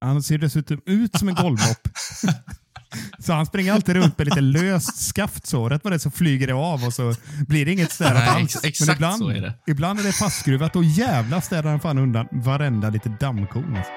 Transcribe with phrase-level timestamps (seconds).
[0.00, 1.88] Han ser dessutom ut som en golvmopp.
[3.18, 5.68] Så han springer alltid runt med lite löst skaft så.
[5.68, 7.14] Rätt vad det är så flyger det av och så
[7.48, 8.56] blir det inget städat Nej, alls.
[8.56, 9.54] ex- exakt ibland, så är det.
[9.66, 13.76] ibland är det fastskruvat och jävla städar han fan undan varenda lite dammkorn.
[13.76, 13.92] Alltså.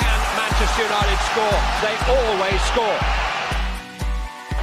[0.00, 1.58] Can Manchester United score?
[1.82, 2.98] They always score.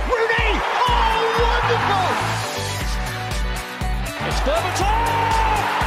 [0.09, 0.51] Rooney!
[0.89, 2.13] Oh, wonderful!
[4.27, 5.86] It's Berbatov!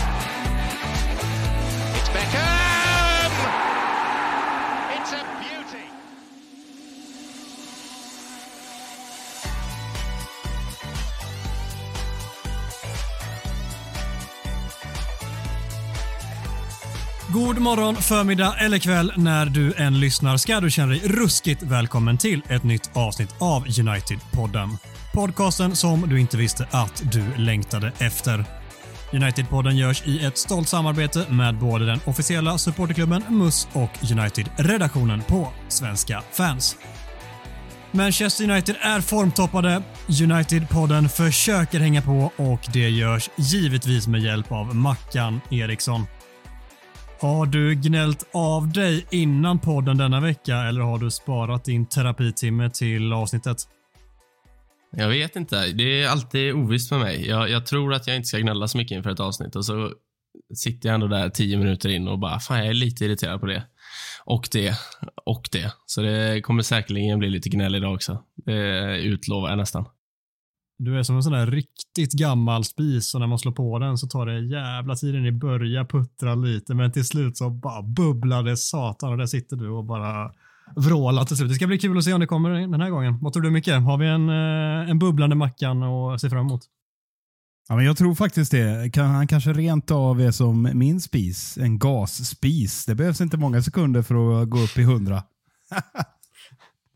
[17.33, 22.17] God morgon, förmiddag eller kväll när du än lyssnar ska du känna dig ruskigt välkommen
[22.17, 24.69] till ett nytt avsnitt av United-podden.
[25.13, 28.45] Podcasten som du inte visste att du längtade efter.
[29.11, 35.47] United-podden görs i ett stolt samarbete med både den officiella supporterklubben MUS och United-redaktionen på
[35.67, 36.77] Svenska fans.
[37.91, 39.83] Manchester United är formtoppade.
[40.07, 46.05] United-podden försöker hänga på och det görs givetvis med hjälp av Mackan Eriksson.
[47.21, 52.69] Har du gnällt av dig innan podden denna vecka eller har du sparat din terapitimme
[52.69, 53.57] till avsnittet?
[54.91, 55.67] Jag vet inte.
[55.67, 57.27] Det är alltid ovisst för mig.
[57.27, 59.91] Jag, jag tror att jag inte ska gnälla så mycket inför ett avsnitt och så
[60.55, 63.45] sitter jag ändå där tio minuter in och bara, fan jag är lite irriterad på
[63.45, 63.63] det.
[64.25, 64.75] Och det.
[65.25, 65.73] Och det.
[65.85, 68.23] Så det kommer säkerligen bli lite gnäll idag också.
[68.35, 69.85] Det utlovar jag nästan.
[70.83, 73.97] Du är som en sån där riktigt gammal spis och när man slår på den
[73.97, 78.43] så tar det jävla tiden i börja puttra lite men till slut så bara bubblar
[78.43, 80.31] det satan och där sitter du och bara
[80.75, 81.49] vrålar till slut.
[81.49, 83.17] Det ska bli kul att se om det kommer den här gången.
[83.21, 83.67] Vad tror du Micke?
[83.67, 86.61] Har vi en, eh, en bubblande Mackan att se fram emot?
[87.69, 88.93] Ja, men jag tror faktiskt det.
[88.93, 92.85] Kan, han kanske rent av är som min spis, en gasspis.
[92.85, 95.23] Det behövs inte många sekunder för att gå upp i hundra.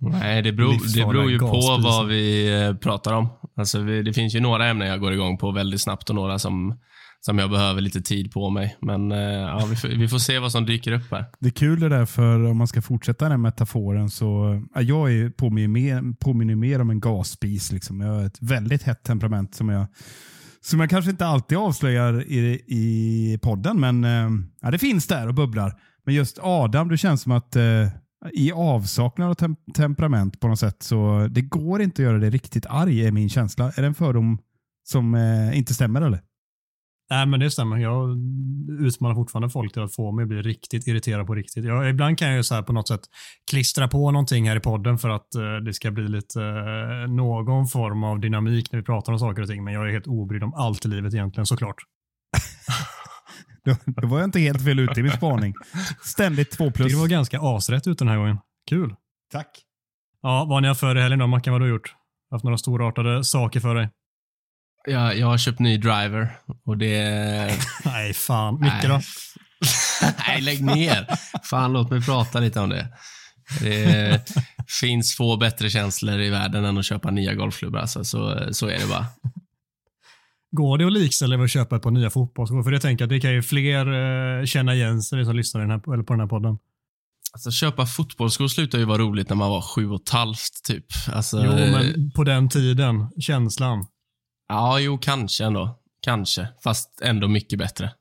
[0.10, 3.30] Nej, det beror, det beror ju på vad vi eh, pratar om.
[3.58, 6.40] Alltså, vi, det finns ju några ämnen jag går igång på väldigt snabbt och några
[6.40, 6.80] som,
[7.22, 8.78] som jag behöver lite tid på mig.
[8.82, 11.26] Men eh, ja, vi, får, vi får se vad som dyker upp här.
[11.40, 15.14] Det är kul det där för om man ska fortsätta den metaforen så ja, jag
[15.14, 17.72] är påminner mer, påminner mer om en gasspis.
[17.72, 18.02] Liksom.
[18.02, 19.88] Jag har ett väldigt hett temperament som jag,
[20.62, 24.30] som jag kanske inte alltid avslöjar i, i podden, men eh,
[24.62, 25.74] ja, det finns där och bubblar.
[26.06, 27.56] Men just Adam, du känns som att
[28.34, 32.30] i avsaknad av tem temperament på något sätt så det går inte att göra det
[32.30, 33.72] riktigt arg är min känsla.
[33.76, 34.38] Är det en fördom
[34.84, 36.22] som eh, inte stämmer eller?
[37.10, 37.78] Nej, men det stämmer.
[37.78, 38.18] Jag
[38.80, 41.66] utmanar fortfarande folk till att få mig att bli riktigt irriterad på riktigt.
[41.66, 43.02] Jag, ibland kan jag ju så här på något sätt
[43.52, 47.68] klistra på någonting här i podden för att eh, det ska bli lite eh, någon
[47.68, 49.64] form av dynamik när vi pratar om saker och ting.
[49.64, 51.78] Men jag är helt obrydd om allt i livet egentligen såklart.
[53.66, 55.54] Då, var jag inte helt fel ute i min spaning.
[56.04, 56.92] Ständigt två plus.
[56.94, 58.38] Det var ganska asrätt ut den här gången.
[58.70, 58.96] Kul.
[59.32, 59.48] Tack.
[60.22, 61.28] Ja, vad har ni haft för i helgen då?
[61.28, 61.96] Mackan, vad har du gjort?
[62.32, 63.90] Haft några storartade saker för dig?
[64.88, 67.60] Jag, jag har köpt ny driver och det...
[67.86, 68.60] Nej, fan.
[68.62, 69.02] Micke då?
[70.28, 71.08] Nej, lägg ner.
[71.44, 72.88] Fan, låt mig prata lite om det.
[73.62, 74.22] Det
[74.82, 77.80] finns få bättre känslor i världen än att köpa nya golfklubbor.
[77.80, 79.06] Alltså, så, så är det bara.
[80.56, 82.64] Går det att likställa med att köpa ett par nya fotbollsskor?
[82.64, 83.86] För jag tänker att det kan ju fler
[84.40, 86.58] eh, känna igen sig som lyssnar i den här, eller på den här podden.
[87.34, 90.86] Alltså, köpa fotbollsskor slutar ju vara roligt när man var sju och ett halvt, typ.
[91.14, 93.86] Alltså, Jo, men på den tiden, känslan.
[94.50, 95.80] Ja, jo, kanske ändå.
[96.02, 96.48] Kanske.
[96.64, 97.92] Fast ändå mycket bättre.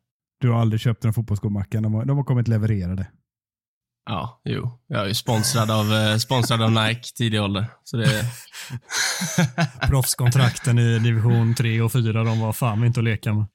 [0.41, 1.83] Du har aldrig köpt en fotbollssko Mackan.
[1.83, 3.07] De har, de har kommit levererade.
[4.07, 4.79] Ja, jo.
[4.87, 7.67] Jag är ju sponsrad av, eh, sponsrad av Nike tidig ålder.
[7.85, 8.25] Så det,
[9.89, 13.47] Proffskontrakten i division 3 och 4, de var fan inte att leka med.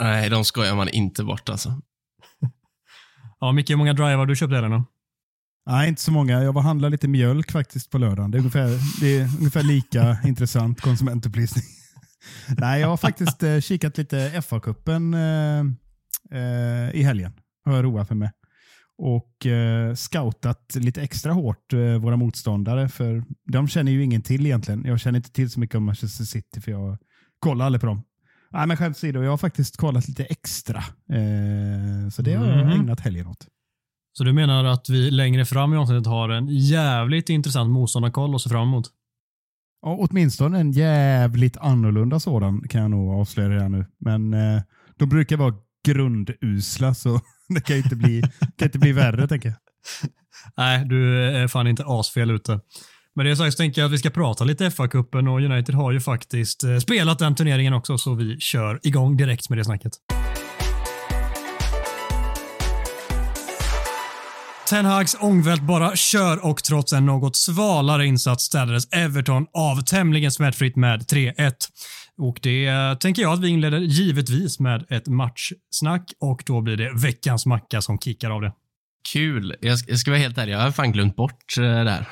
[0.00, 1.68] nej, de skojar man inte bort alltså.
[3.40, 4.84] Ja, Micke, hur många drivar har du köpt eller då?
[5.66, 6.42] Nej, inte så många.
[6.42, 8.30] Jag var och handlade lite mjölk faktiskt på lördagen.
[8.30, 11.64] Det är ungefär, det är ungefär lika intressant konsumentupplysning.
[12.58, 17.32] Nej, jag har faktiskt eh, kikat lite FA-cupen eh, eh, i helgen.
[17.64, 18.30] Har jag roat mig med.
[18.98, 22.88] Och eh, scoutat lite extra hårt eh, våra motståndare.
[22.88, 24.84] För de känner ju ingen till egentligen.
[24.84, 26.98] Jag känner inte till så mycket om Manchester City för jag
[27.38, 28.02] kollar aldrig på dem.
[28.50, 30.78] Nej, men skämt åsido, jag har faktiskt kollat lite extra.
[31.12, 32.80] Eh, så det har jag Mhm.
[32.80, 33.46] ägnat helgen åt.
[34.18, 38.40] Så du menar att vi längre fram i avsnittet har en jävligt intressant motståndarkoll att
[38.40, 38.86] se fram emot?
[39.82, 43.86] Ja, åtminstone en jävligt annorlunda sådan kan jag nog avslöja redan nu.
[44.00, 44.62] Men eh,
[44.96, 45.54] de brukar vara
[45.86, 47.20] grundusla så
[47.54, 48.22] det kan ju inte bli,
[48.56, 49.58] kan inte bli värre tänker jag.
[50.56, 52.60] Nej, du är fan inte asfel ute.
[53.16, 55.74] Men det är sagt så tänker jag att vi ska prata lite FA-cupen och United
[55.74, 59.64] har ju faktiskt eh, spelat den turneringen också, så vi kör igång direkt med det
[59.64, 59.92] snacket.
[64.68, 70.32] Ten Hags ångvält bara kör och trots en något svalare insats städades Everton av tämligen
[70.32, 71.52] smärtfritt med 3-1.
[72.18, 76.92] Och det tänker jag att vi inleder givetvis med ett matchsnack och då blir det
[76.94, 78.52] veckans macka som kickar av det.
[79.12, 79.56] Kul.
[79.60, 82.08] Jag, jag ska vara helt ärlig, jag har fan glömt bort eh, det här.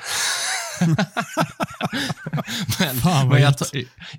[2.79, 3.67] men, Fan, vad men jag, tar,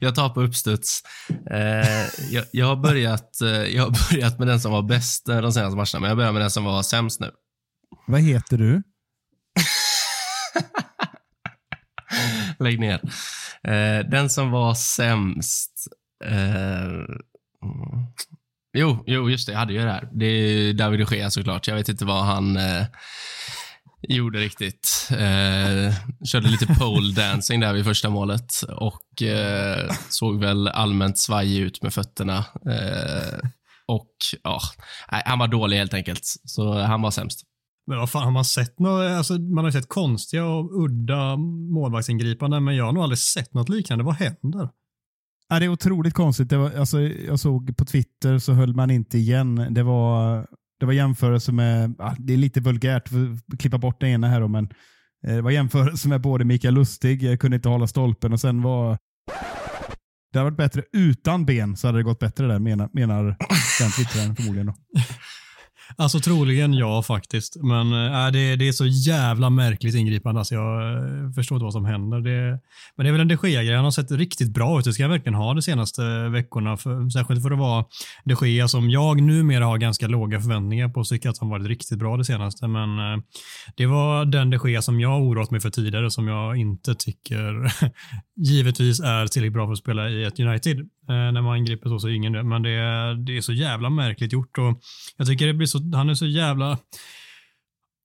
[0.01, 1.03] jag tar på uppstuds.
[1.51, 5.41] Eh, jag, jag, har börjat, eh, jag har börjat med den som var bäst eh,
[5.41, 7.31] de senaste matcherna, men jag börjar med den som var sämst nu.
[8.07, 8.83] Vad heter du?
[12.58, 13.00] Lägg ner.
[13.64, 15.88] Eh, den som var sämst.
[16.25, 17.06] Eh, mm.
[18.76, 19.52] jo, jo, just det.
[19.52, 20.08] Jag hade ju det här.
[20.12, 21.69] Det är David de Gea såklart.
[21.69, 22.87] Jag vet inte vad han eh,
[24.08, 25.08] gjorde riktigt.
[25.11, 25.94] Eh,
[26.26, 31.82] körde lite pole dancing där vid första målet och eh, såg väl allmänt svajig ut
[31.82, 32.44] med fötterna.
[32.70, 33.49] Eh,
[33.87, 34.11] och
[34.43, 34.61] ja,
[35.08, 36.25] han var dålig helt enkelt.
[36.25, 37.43] Så han var sämst.
[37.87, 41.37] Men vad fan, har man sett något, alltså, man har ju sett konstiga och udda
[41.37, 44.05] målvaktsingripanden, men jag har nog aldrig sett något liknande.
[44.05, 44.69] Vad händer?
[45.49, 46.49] Ja, det är otroligt konstigt.
[46.49, 49.67] Det var, alltså, jag såg på Twitter så höll man inte igen.
[49.71, 50.47] Det var,
[50.81, 53.11] det var jämförelse med, ja, det är lite vulgärt,
[53.59, 54.65] klippa bort det ena här då, men
[55.27, 58.63] eh, det var jämförelse med både Mikael Lustig, jag kunde inte hålla stolpen och sen
[58.63, 58.99] var
[60.35, 63.37] det hade varit bättre utan ben så hade det gått bättre där menar, menar
[63.81, 64.67] den twittraren förmodligen.
[64.67, 64.75] Då.
[65.97, 70.41] Alltså troligen ja faktiskt, men eh, äh, det, det är så jävla märkligt ingripande.
[70.41, 72.21] Alltså, jag äh, förstår inte vad som händer.
[72.21, 72.61] Det,
[72.97, 73.75] men det är väl en de Gea-grej.
[73.75, 74.85] Han har sett riktigt bra ut.
[74.85, 76.77] Det ska jag verkligen ha de senaste eh, veckorna.
[76.77, 77.85] För, särskilt för att vara
[78.25, 81.05] de Gea som jag numera har ganska låga förväntningar på.
[81.05, 82.69] Tycker att han varit riktigt bra det senaste.
[82.69, 83.23] Men äh,
[83.77, 86.95] det var den de Gea som jag har oroat mig för tidigare som jag inte
[86.95, 87.73] tycker
[88.37, 90.89] givetvis är tillräckligt bra för att spela i ett United.
[91.09, 92.43] Eh, när man angriper så så är ingen det.
[92.43, 94.81] Men det, är- det är så jävla märkligt gjort och
[95.17, 96.79] jag tycker det blir så, han är så jävla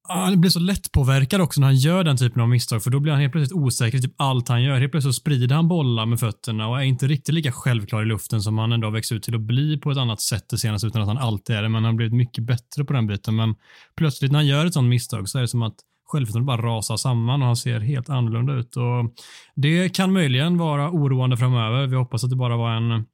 [0.10, 3.00] ah, Han blir så lättpåverkad också när han gör den typen av misstag för då
[3.00, 4.80] blir han helt plötsligt osäker i typ allt han gör.
[4.80, 8.06] Helt plötsligt så sprider han bollar med fötterna och är inte riktigt lika självklar i
[8.06, 10.58] luften som han ändå har växt ut till att bli på ett annat sätt det
[10.58, 11.70] senaste utan att han alltid är det.
[11.70, 13.36] Men han har blivit mycket bättre på den biten.
[13.36, 13.56] Men
[13.98, 15.76] plötsligt när han gör ett sånt misstag så är det som att
[16.12, 18.76] självförtroendet bara rasar samman och han ser helt annorlunda ut.
[18.76, 19.14] Och
[19.56, 21.88] det kan möjligen vara oroande framöver.
[21.88, 23.06] Vi hoppas att det bara var en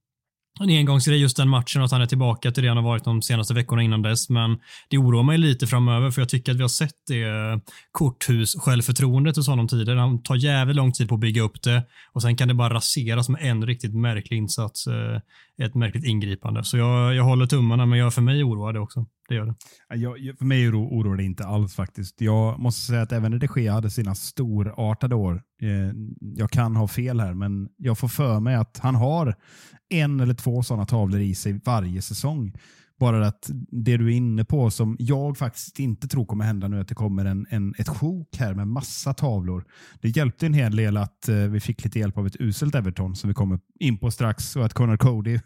[0.60, 3.04] en engångsgrej just den matchen och att han är tillbaka till det han har varit
[3.04, 4.30] de senaste veckorna innan dess.
[4.30, 4.58] Men
[4.90, 7.26] det oroar mig lite framöver för jag tycker att vi har sett det
[7.92, 10.00] korthus självförtroendet hos honom tidigare.
[10.00, 11.84] Han tar jävligt lång tid på att bygga upp det
[12.14, 14.88] och sen kan det bara raseras med en riktigt märklig insats.
[14.88, 15.20] Eh,
[15.64, 16.64] ett märkligt ingripande.
[16.64, 19.06] Så jag, jag håller tummarna men jag för mig oroar det också.
[19.30, 19.56] Det gör det.
[19.96, 22.22] Jag, för mig oro- oroar det inte alls faktiskt.
[22.22, 26.88] Jag måste säga att även de Gea hade sina storartade år, eh, jag kan ha
[26.88, 29.36] fel här, men jag får för mig att han har
[29.90, 32.54] en eller två sådana tavlor i sig varje säsong.
[33.00, 36.80] Bara att det du är inne på, som jag faktiskt inte tror kommer hända nu,
[36.80, 39.66] att det kommer en, en, ett sjok här med massa tavlor.
[40.02, 43.16] Det hjälpte en hel del att eh, vi fick lite hjälp av ett uselt Everton
[43.16, 45.40] som vi kommer in på strax och att Connor Cody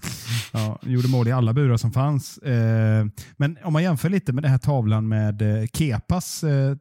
[0.52, 2.38] ja, gjorde mål i alla burar som fanns.
[2.38, 3.06] Eh,
[3.36, 6.76] men om man jämför lite med den här tavlan med eh, Kepas eh,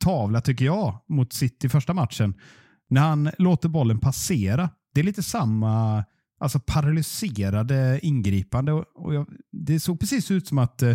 [0.00, 2.34] tavla tycker jag mot City första matchen.
[2.90, 4.70] När han låter bollen passera.
[4.94, 6.04] Det är lite samma
[6.38, 8.72] alltså paralyserade ingripande.
[8.72, 10.94] Och, jag, det såg precis ut som att eh,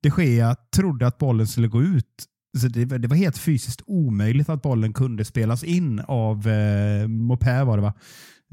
[0.00, 2.24] de Gea trodde att bollen skulle gå ut.
[2.58, 7.08] Så det, var- det var helt fysiskt omöjligt att bollen kunde spelas in av eh,
[7.08, 7.94] Mopé var det va?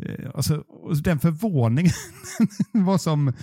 [0.05, 0.63] Eh, alltså,
[1.03, 1.91] den förvåningen
[2.71, 3.33] var som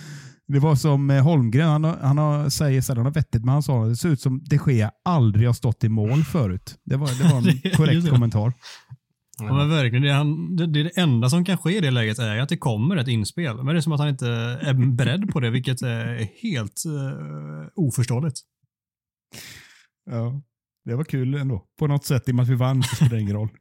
[0.47, 3.45] det var som eh, Holmgren, han, har- han har, säger så här, han har vettigt,
[3.45, 6.75] men han sa det ser ut som de Gea aldrig har stått i mål förut.
[6.85, 8.53] Det var, det var en korrekt kommentar.
[9.47, 10.03] Ja, men verkligen.
[10.03, 12.39] Det, är han, det, det, är det enda som kan ske i det läget är
[12.39, 13.55] att det kommer ett inspel.
[13.55, 14.27] Men det är som att han inte
[14.61, 18.39] är beredd på det, vilket är helt uh, oförståeligt.
[20.11, 20.41] Ja,
[20.85, 21.65] det var kul ändå.
[21.79, 23.49] På något sätt, i och med att vi vann så spelar det ingen roll.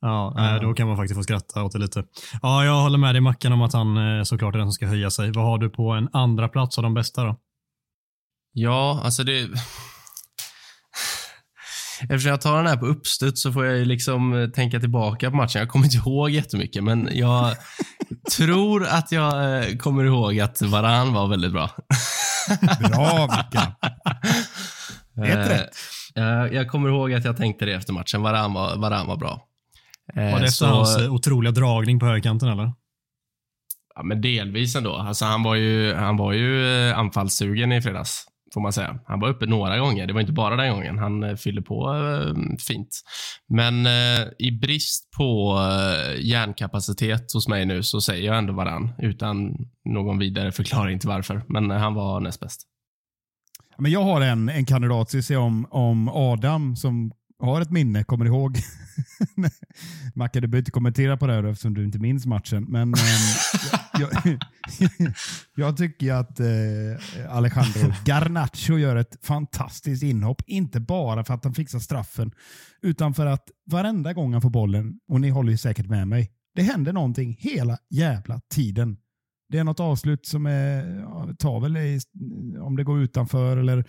[0.00, 2.04] Ja, nej, då kan man faktiskt få skratta åt det lite.
[2.42, 4.86] Ja, jag håller med dig Mackan om att han eh, såklart är den som ska
[4.86, 5.32] höja sig.
[5.32, 7.36] Vad har du på en andra plats av de bästa då?
[8.52, 9.48] Ja, alltså det...
[12.02, 15.30] Eftersom jag tar den här på uppstuds så får jag ju liksom eh, tänka tillbaka
[15.30, 15.58] på matchen.
[15.60, 17.56] Jag kommer inte ihåg jättemycket, men jag
[18.36, 21.70] tror att jag eh, kommer ihåg att Varan var väldigt bra.
[22.80, 23.62] Bra Micke!
[25.28, 25.68] Rätt.
[26.16, 28.22] Eh, eh, jag kommer ihåg att jag tänkte det efter matchen.
[28.22, 29.44] Varan var, Varan var bra.
[30.14, 32.72] Var det efter så- hans otroliga dragning på högerkanten eller?
[33.94, 34.94] Ja, men delvis ändå.
[34.96, 38.24] Alltså, han var ju, han var ju anfallssugen i fredags.
[38.54, 38.98] Får man säga.
[39.06, 40.06] Han var uppe några gånger.
[40.06, 40.98] Det var inte bara den gången.
[40.98, 42.88] Han eh, fyllde på eh, fint.
[43.48, 45.58] Men eh, i brist på
[46.18, 51.42] hjärnkapacitet hos mig nu så säger jag ändå varann utan någon vidare förklaring till varför.
[51.48, 52.62] Men han var näst bäst.
[53.78, 58.04] Men jag har en, en kandidat, så se om, om Adam som har ett minne,
[58.04, 58.58] kommer ihåg.
[60.14, 62.66] Macke, du behöver inte kommentera på det här eftersom du inte minns matchen.
[62.68, 63.00] Men eh,
[64.00, 64.38] jag,
[65.56, 66.46] jag, tycker att eh,
[67.28, 70.42] Alejandro Garnacho gör ett fantastiskt inhopp.
[70.46, 72.32] Inte bara för att han fixar straffen,
[72.82, 76.30] utan för att varenda gång han får bollen, och ni håller ju säkert med mig,
[76.54, 78.96] det händer någonting hela jävla tiden.
[79.48, 82.00] Det är något avslut som är, ja, tar väl i,
[82.60, 83.84] om det går utanför eller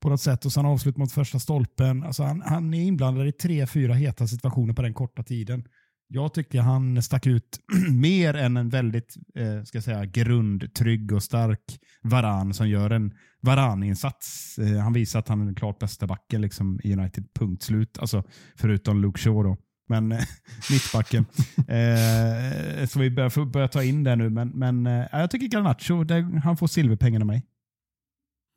[0.00, 2.02] på något sätt och sen avslut mot första stolpen.
[2.02, 5.64] Alltså han, han är inblandad i tre, fyra heta situationer på den korta tiden.
[6.08, 11.22] Jag tycker han stack ut mer än en väldigt eh, ska jag säga, grundtrygg och
[11.22, 14.58] stark Varan som gör en Varan-insats.
[14.58, 17.98] Eh, han visar att han är den klart bästa backen liksom, i United, punkt slut.
[17.98, 18.24] Alltså,
[18.56, 19.42] förutom Luke Shaw.
[19.42, 19.56] Då.
[19.88, 20.18] Men eh,
[20.70, 21.26] mittbacken.
[21.56, 24.30] eh, så vi börjar, börjar ta in det nu.
[24.30, 27.46] Men, men eh, jag tycker Garnacho, det, han får silverpengen av mig.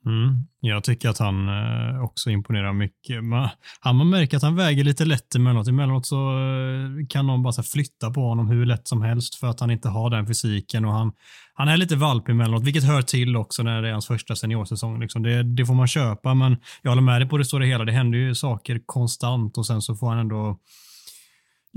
[0.07, 0.35] Mm.
[0.59, 3.23] Jag tycker att han eh, också imponerar mycket.
[3.23, 5.67] Man, märker att han väger lite lätt emellanåt.
[5.67, 9.59] Emellanåt så eh, kan någon bara flytta på honom hur lätt som helst för att
[9.59, 10.85] han inte har den fysiken.
[10.85, 11.11] Och han,
[11.53, 14.99] han är lite valp emellanåt, vilket hör till också när det är hans första seniorsäsong.
[14.99, 15.23] Liksom.
[15.23, 17.85] Det, det får man köpa, men jag håller med dig på det stora hela.
[17.85, 20.59] Det händer ju saker konstant och sen så får han ändå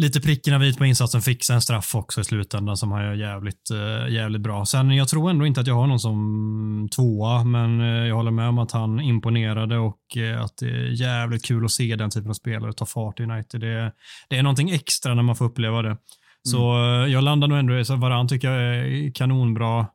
[0.01, 3.71] lite prickarna vit på insatsen, fixa en straff också i slutändan som han gör jävligt,
[3.73, 4.65] uh, jävligt bra.
[4.65, 8.31] Sen jag tror ändå inte att jag har någon som tvåa, men uh, jag håller
[8.31, 12.11] med om att han imponerade och uh, att det är jävligt kul att se den
[12.11, 13.61] typen av spelare ta fart i United.
[13.61, 13.93] Det,
[14.29, 15.97] det är någonting extra när man får uppleva det.
[16.43, 17.13] Så mm.
[17.13, 19.87] jag landar nog ändå i, Varann tycker jag är kanonbra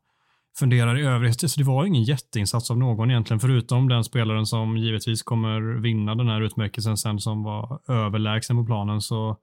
[0.60, 1.50] funderar i övrigt.
[1.52, 6.16] Så det var ingen jätteinsats av någon egentligen, förutom den spelaren som givetvis kommer vinna
[6.16, 9.02] den här utmärkelsen sen som var överlägsen på planen.
[9.02, 9.38] Så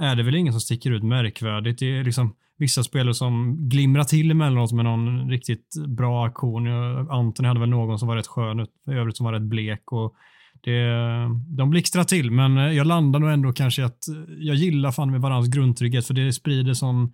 [0.00, 1.78] är det väl ingen som sticker ut märkvärdigt.
[1.78, 6.66] Det är liksom vissa spelare som glimrar till emellanåt med någon riktigt bra aktion.
[7.10, 9.92] Anton hade väl någon som var rätt skön, i övrigt som var rätt blek.
[9.92, 10.14] Och
[10.60, 10.88] det,
[11.48, 13.98] de blixtrar till, men jag landar nog ändå kanske att
[14.38, 17.12] jag gillar fan med varans grundtrygghet, för det sprider sån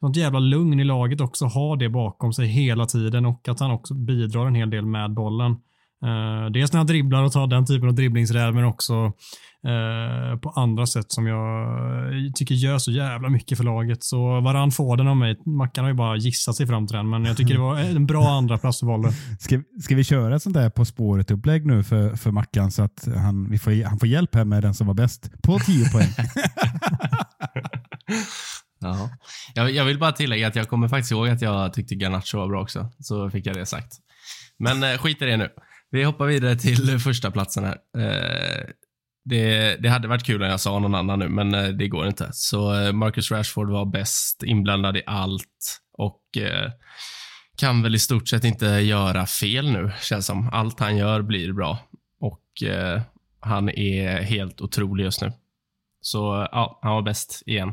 [0.00, 3.70] sånt jävla lugn i laget också, ha det bakom sig hela tiden och att han
[3.70, 5.56] också bidrar en hel del med bollen.
[6.04, 10.50] Uh, dels när han dribblar och tar den typen av dribblingsräd, men också uh, på
[10.50, 11.68] andra sätt som jag
[12.34, 14.04] tycker gör så jävla mycket för laget.
[14.04, 15.36] Så varann får den av mig.
[15.46, 18.06] Mackan har ju bara gissat sig fram till den, men jag tycker det var en
[18.06, 19.12] bra andra plats för bollen.
[19.40, 23.08] Ska, ska vi köra ett sånt där På spåret-upplägg nu för, för Mackan så att
[23.16, 26.08] han, vi får, han får hjälp här med den som var bäst på 10 poäng?
[28.82, 29.10] Ja.
[29.54, 32.48] Jag, jag, vill bara tillägga att jag kommer faktiskt ihåg att jag tyckte Garnacho var
[32.48, 32.90] bra också.
[32.98, 33.92] Så fick jag det sagt.
[34.58, 35.48] Men eh, skit i det nu.
[35.92, 37.78] Vi hoppar vidare till första platsen här.
[37.98, 38.66] Eh,
[39.24, 42.06] det, det, hade varit kul om jag sa någon annan nu, men eh, det går
[42.06, 42.28] inte.
[42.32, 46.22] Så eh, Marcus Rashford var bäst, inblandad i allt och
[47.56, 50.48] kan väl i stort sett inte göra fel nu, känns som.
[50.52, 51.78] Allt han gör blir bra
[52.20, 52.62] och
[53.40, 55.32] han är helt otrolig just nu.
[56.00, 57.72] Så ja, han var bäst igen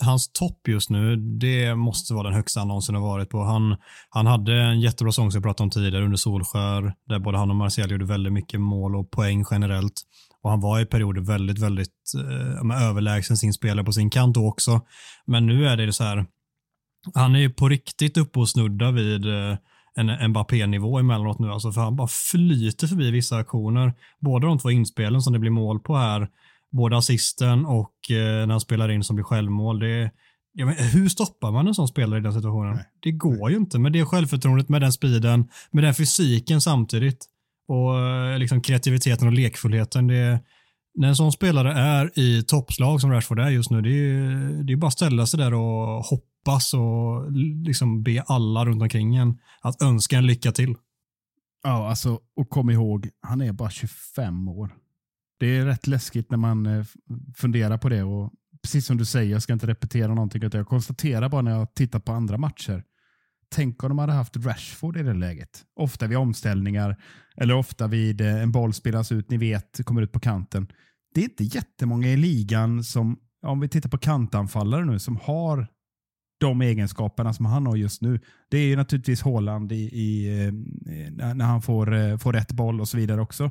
[0.00, 3.44] hans topp just nu, det måste vara den högsta han någonsin har varit på.
[3.44, 3.76] Han,
[4.10, 7.50] han hade en jättebra säsong som jag pratade om tidigare under Solskär, där både han
[7.50, 10.02] och Marcel gjorde väldigt mycket mål och poäng generellt.
[10.42, 14.80] Och han var i perioder väldigt, väldigt eh, överlägsen sin spelare på sin kant också.
[15.26, 16.26] Men nu är det så här,
[17.14, 19.56] han är ju på riktigt uppe och snuddar vid eh,
[19.96, 23.94] en Mbappé-nivå emellanåt nu, alltså för han bara flyter förbi vissa aktioner.
[24.20, 26.28] Båda de två inspelen som det blir mål på här,
[26.72, 29.78] både assisten och eh, när han spelar in som blir självmål.
[29.78, 30.10] Det,
[30.52, 32.74] ja, men hur stoppar man en sån spelare i den situationen?
[32.74, 32.84] Nej.
[33.00, 33.50] Det går Nej.
[33.52, 37.26] ju inte med det självförtroendet, med den speeden, med den fysiken samtidigt
[37.68, 40.06] och eh, liksom kreativiteten och lekfullheten.
[40.06, 40.40] Det,
[40.94, 44.72] när en sån spelare är i toppslag som Rashford är just nu, det är, det
[44.72, 47.32] är bara att ställa sig där och hoppas och
[47.66, 50.74] liksom be alla runt omkring en att önska en lycka till.
[51.62, 54.70] Ja, alltså, och kom ihåg, han är bara 25 år.
[55.40, 56.84] Det är rätt läskigt när man eh,
[57.36, 58.02] funderar på det.
[58.02, 58.32] Och
[58.62, 60.42] precis som du säger, jag ska inte repetera någonting.
[60.44, 62.84] utan Jag konstaterar bara när jag tittar på andra matcher.
[63.48, 65.64] Tänk om de hade haft Rashford i det läget.
[65.76, 66.96] Ofta vid omställningar
[67.36, 70.68] eller ofta vid eh, en boll spelas ut, ni vet, kommer ut på kanten.
[71.14, 75.66] Det är inte jättemånga i ligan som, om vi tittar på kantanfallare nu, som har
[76.40, 78.20] de egenskaperna som han har just nu.
[78.50, 80.52] Det är ju naturligtvis Håland i, i, eh,
[81.34, 83.50] när han får, eh, får rätt boll och så vidare också.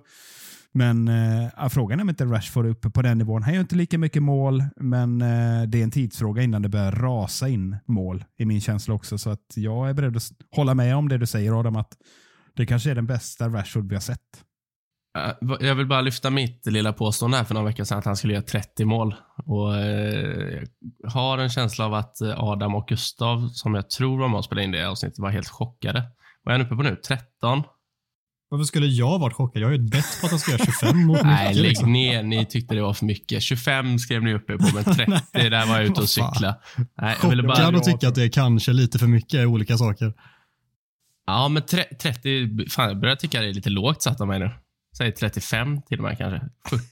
[0.71, 3.43] Men eh, frågan är om inte Rashford är uppe på den nivån.
[3.43, 6.91] Han gör inte lika mycket mål, men eh, det är en tidsfråga innan det börjar
[6.91, 9.17] rasa in mål i min känsla också.
[9.17, 11.97] Så att jag är beredd att hålla med om det du säger Adam, att
[12.55, 14.43] Det kanske är den bästa Rashford vi har sett.
[15.17, 18.15] Uh, Jag vill bara lyfta mitt lilla påstående här för några veckor sedan att han
[18.17, 19.15] skulle göra 30 mål.
[19.45, 20.63] Och eh,
[21.03, 24.37] Jag har en känsla av att eh, Adam och Gustav, som jag tror var med
[24.37, 26.03] och spelade in det avsnittet, var helt chockade.
[26.43, 26.95] Vad är han uppe på nu?
[27.07, 27.63] 13?
[28.51, 29.61] Varför skulle jag varit chockad?
[29.61, 31.93] Jag har ju ett bett på att han ska göra 25 mot Nej, lägg Liksom.
[31.93, 32.23] ner.
[32.23, 33.43] Ni tyckte det var för mycket.
[33.43, 35.05] 25 skrev ni uppe på, men 30,
[35.49, 36.55] där var jag ute och cykla.
[37.01, 39.77] Nej, jag ville Chockad och tycka att det är kanske lite för mycket i olika
[39.77, 40.13] saker.
[41.27, 44.39] Ja, men tre- 30, fan jag börjar tycka det är lite lågt satt av mig
[44.39, 44.51] nu.
[44.97, 46.47] Säg 35 till och med kanske.
[46.69, 46.83] 40.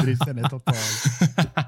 [0.00, 0.74] Idrisen är total.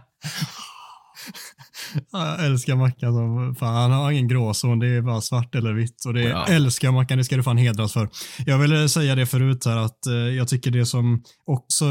[2.12, 5.72] Ja, Jag älskar Mackan som fan, han har ingen gråzon, det är bara svart eller
[5.72, 6.04] vitt.
[6.06, 6.46] Och det är, Ja.
[6.46, 8.08] älskar Mackan, det ska du fan hedras för.
[8.46, 11.84] Jag ville säga det förut här att eh, jag tycker det som också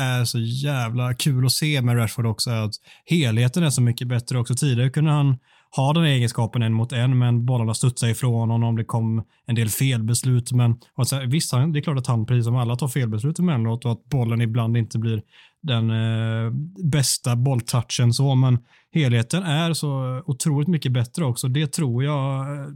[0.00, 2.74] är så jävla kul att se med Rashford också är att
[3.06, 4.54] helheten är så mycket bättre också.
[4.54, 5.38] Tidigare kunde han
[5.76, 8.76] har den egenskapen en mot en, men bollarna studsade ifrån honom.
[8.76, 12.56] Det kom en del felbeslut, men alltså, visst, det är klart att han, precis som
[12.56, 15.22] alla, tar felbeslut emellanåt och att bollen ibland inte blir
[15.62, 16.52] den eh,
[16.84, 18.58] bästa bolltouchen så, men
[18.92, 21.48] helheten är så otroligt mycket bättre också.
[21.48, 22.66] Det tror jag eh,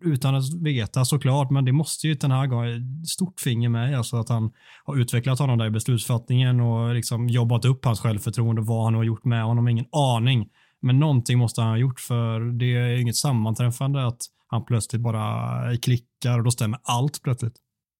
[0.00, 4.16] utan att veta såklart, men det måste ju den här gången, stort finger med, alltså
[4.16, 4.50] att han
[4.84, 9.04] har utvecklat honom där i beslutsfattningen och liksom jobbat upp hans självförtroende, vad han har
[9.04, 10.48] gjort med honom, ingen aning.
[10.82, 14.18] Men någonting måste han ha gjort för det är inget sammanträffande att
[14.48, 17.56] han plötsligt bara klickar och då stämmer allt plötsligt.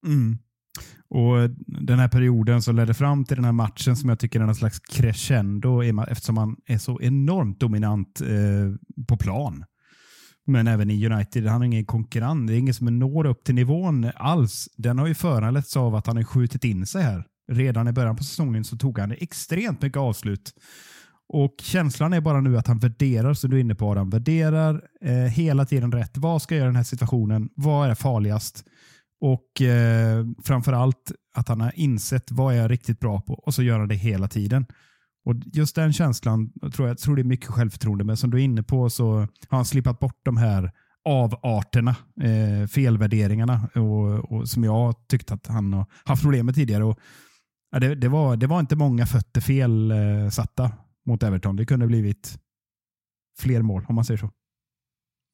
[0.06, 0.38] Mm.
[1.08, 4.44] Och Den här perioden som ledde fram till den här matchen som jag tycker är
[4.44, 9.64] någon slags crescendo eftersom han är så enormt dominant eh, på plan.
[10.46, 12.46] Men även i United, han har ingen konkurrent.
[12.46, 14.68] Det är ingen som når upp till nivån alls.
[14.76, 17.24] Den har ju föranletts av att han har skjutit in sig här.
[17.52, 20.52] Redan i början på säsongen så tog han extremt mycket avslut.
[21.28, 24.82] Och känslan är bara nu att han värderar, som du är inne på Adam, värderar
[25.00, 26.16] eh, hela tiden rätt.
[26.16, 27.48] Vad ska jag göra i den här situationen?
[27.54, 28.64] Vad är farligast?
[29.20, 33.54] Och eh, framför allt att han har insett vad jag är riktigt bra på och
[33.54, 34.66] så gör han det hela tiden.
[35.24, 38.44] Och Just den känslan tror jag tror det är mycket självförtroende men som du är
[38.44, 39.14] inne på så
[39.48, 40.72] har han slippat bort de här
[41.04, 46.84] avarterna, eh, felvärderingarna och, och som jag tyckte att han har haft problem med tidigare.
[46.84, 46.98] Och,
[47.72, 50.72] ja, det, det, var, det var inte många fötter fel eh, satta
[51.06, 51.56] mot Everton.
[51.56, 52.38] Det kunde blivit
[53.38, 54.30] fler mål om man säger så.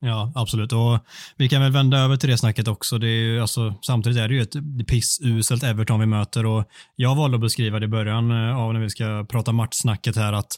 [0.05, 0.73] Ja, absolut.
[0.73, 0.99] Och
[1.37, 2.99] vi kan väl vända över till det snacket också.
[2.99, 6.65] Det är ju, alltså, samtidigt är det ju ett pissuselt Everton vi möter och
[6.97, 10.33] jag valde att beskriva det i början eh, av när vi ska prata matchsnacket här
[10.33, 10.57] att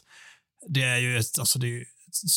[0.67, 1.87] det är ju ett, alltså det är ju ett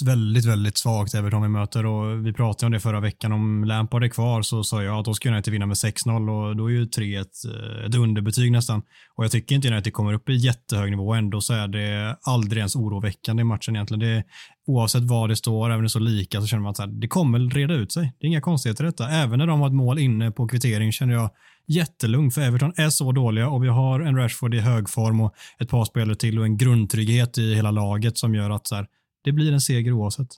[0.05, 3.33] väldigt, väldigt svagt Everton vi möter och vi pratade om det förra veckan.
[3.33, 6.57] Om Lampard är kvar så sa jag att då ska United vinna med 6-0 och
[6.57, 8.83] då är ju 3 ett, eh, ett underbetyg nästan.
[9.15, 12.59] Och jag tycker inte United kommer upp i jättehög nivå ändå så är det aldrig
[12.59, 14.01] ens oroväckande i matchen egentligen.
[14.01, 14.25] Det,
[14.67, 16.83] oavsett vad det står, även om det är så lika, så känner man att så
[16.83, 18.13] här, det kommer reda ut sig.
[18.21, 19.09] Det är inga konstigheter i detta.
[19.09, 21.31] Även när de har ett mål inne på kvittering känner jag
[21.69, 25.35] jättelugn, för Everton är så dåliga och vi har en Rashford i hög form och
[25.61, 28.87] ett par spelare till och en grundtrygghet i hela laget som gör att så här,
[29.25, 30.29] det blir en seger oavsett.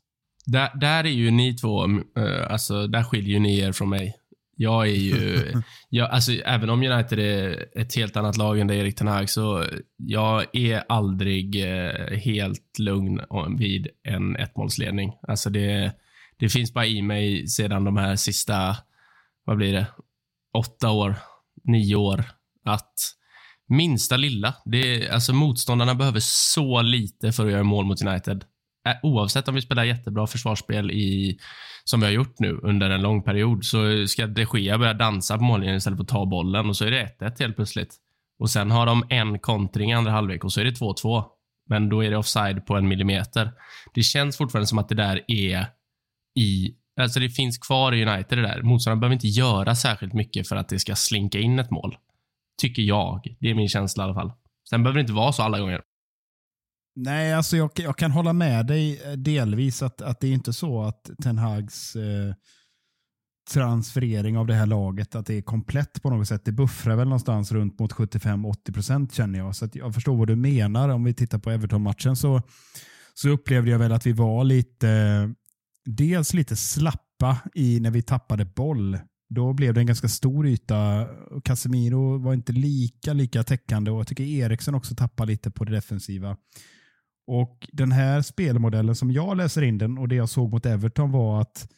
[0.47, 4.16] Där, där är ju ni två, eh, alltså där skiljer ju ni er från mig.
[4.57, 5.53] Jag är ju,
[5.88, 9.31] jag, alltså även om United är ett helt annat lag än det Erik Ten Hag,
[9.31, 9.64] så
[9.97, 13.21] jag är aldrig eh, helt lugn
[13.59, 15.12] vid en ettmålsledning.
[15.29, 15.93] Alltså det,
[16.37, 18.77] det finns bara i mig sedan de här sista,
[19.45, 19.87] vad blir det,
[20.59, 21.16] åtta år,
[21.64, 22.25] nio år,
[22.64, 22.95] att
[23.69, 28.45] minsta lilla, det, alltså motståndarna behöver så lite för att göra mål mot United.
[29.03, 31.38] Oavsett om vi spelar jättebra försvarsspel i,
[31.85, 35.38] som vi har gjort nu under en lång period, så ska de Gea börja dansa
[35.38, 37.97] på mållinjen istället för att ta bollen och så är det 1-1 helt plötsligt.
[38.38, 41.25] Och sen har de en kontring i andra halvlek och så är det 2-2.
[41.69, 43.53] Men då är det offside på en millimeter.
[43.95, 45.66] Det känns fortfarande som att det där är
[46.38, 48.62] i Alltså det finns kvar i United det där.
[48.62, 51.97] Motståndaren behöver inte göra särskilt mycket för att det ska slinka in ett mål.
[52.61, 53.37] Tycker jag.
[53.40, 54.33] Det är min känsla i alla fall.
[54.71, 55.83] Sen behöver det inte vara så alla gånger.
[56.96, 60.53] Nej, alltså jag, jag kan hålla med dig eh, delvis att, att det är inte
[60.53, 62.35] så att Ten Hags eh,
[63.50, 66.44] transferering av det här laget att det är komplett på något sätt.
[66.44, 69.57] Det buffrar väl någonstans runt mot 75-80% känner jag.
[69.57, 70.88] Så att jag förstår vad du menar.
[70.88, 72.42] Om vi tittar på Everton-matchen så,
[73.14, 75.35] så upplevde jag väl att vi var lite,
[75.85, 78.98] dels lite slappa i när vi tappade boll.
[79.29, 81.07] Då blev det en ganska stor yta.
[81.44, 85.72] Casemiro var inte lika, lika täckande och jag tycker Eriksen också tappade lite på det
[85.72, 86.37] defensiva.
[87.33, 91.12] Och Den här spelmodellen som jag läser in den och det jag såg mot Everton
[91.12, 91.69] var att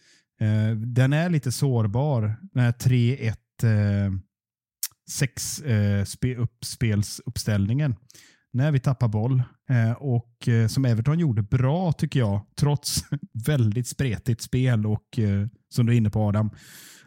[0.40, 2.36] eh, den är lite sårbar.
[2.52, 4.12] Den här 3-1 eh,
[5.10, 7.94] 6 eh, spe, uppspelsuppställningen.
[8.52, 9.42] när vi tappar boll.
[9.70, 13.04] Eh, och eh, som Everton gjorde bra tycker jag, trots
[13.46, 16.50] väldigt spretigt spel och eh, som du är inne på Adam,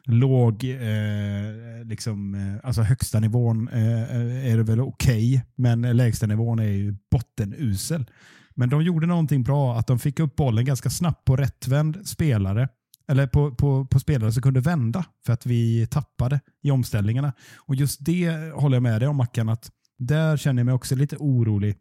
[0.05, 6.27] låg, eh, liksom, eh, alltså högsta nivån eh, är det väl okej, okay, men lägsta
[6.27, 8.05] nivån är ju bottenusel.
[8.55, 12.69] Men de gjorde någonting bra, att de fick upp bollen ganska snabbt på rättvänd spelare
[13.07, 17.33] eller på, på, på spelare som kunde vända för att vi tappade i omställningarna.
[17.55, 20.95] Och just det håller jag med dig om Mackan, att där känner jag mig också
[20.95, 21.75] lite orolig.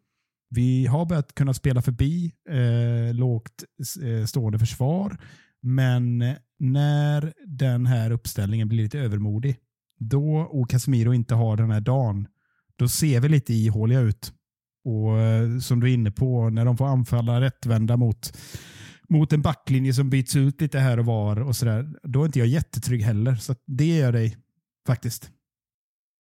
[0.49, 3.63] Vi har börjat kunna spela förbi eh, lågt
[4.03, 5.17] eh, stående försvar,
[5.65, 6.23] men
[6.59, 9.57] när den här uppställningen blir lite övermodig,
[9.99, 12.27] då och Casemiro inte har den här dagen,
[12.75, 14.33] då ser vi lite ihåliga ut.
[14.85, 18.37] Och eh, som du är inne på, när de får anfalla rättvända mot,
[19.09, 22.25] mot en backlinje som byts ut lite här och var, och så där, då är
[22.25, 23.35] inte jag jättetrygg heller.
[23.35, 24.37] Så det gör dig
[24.87, 25.31] faktiskt.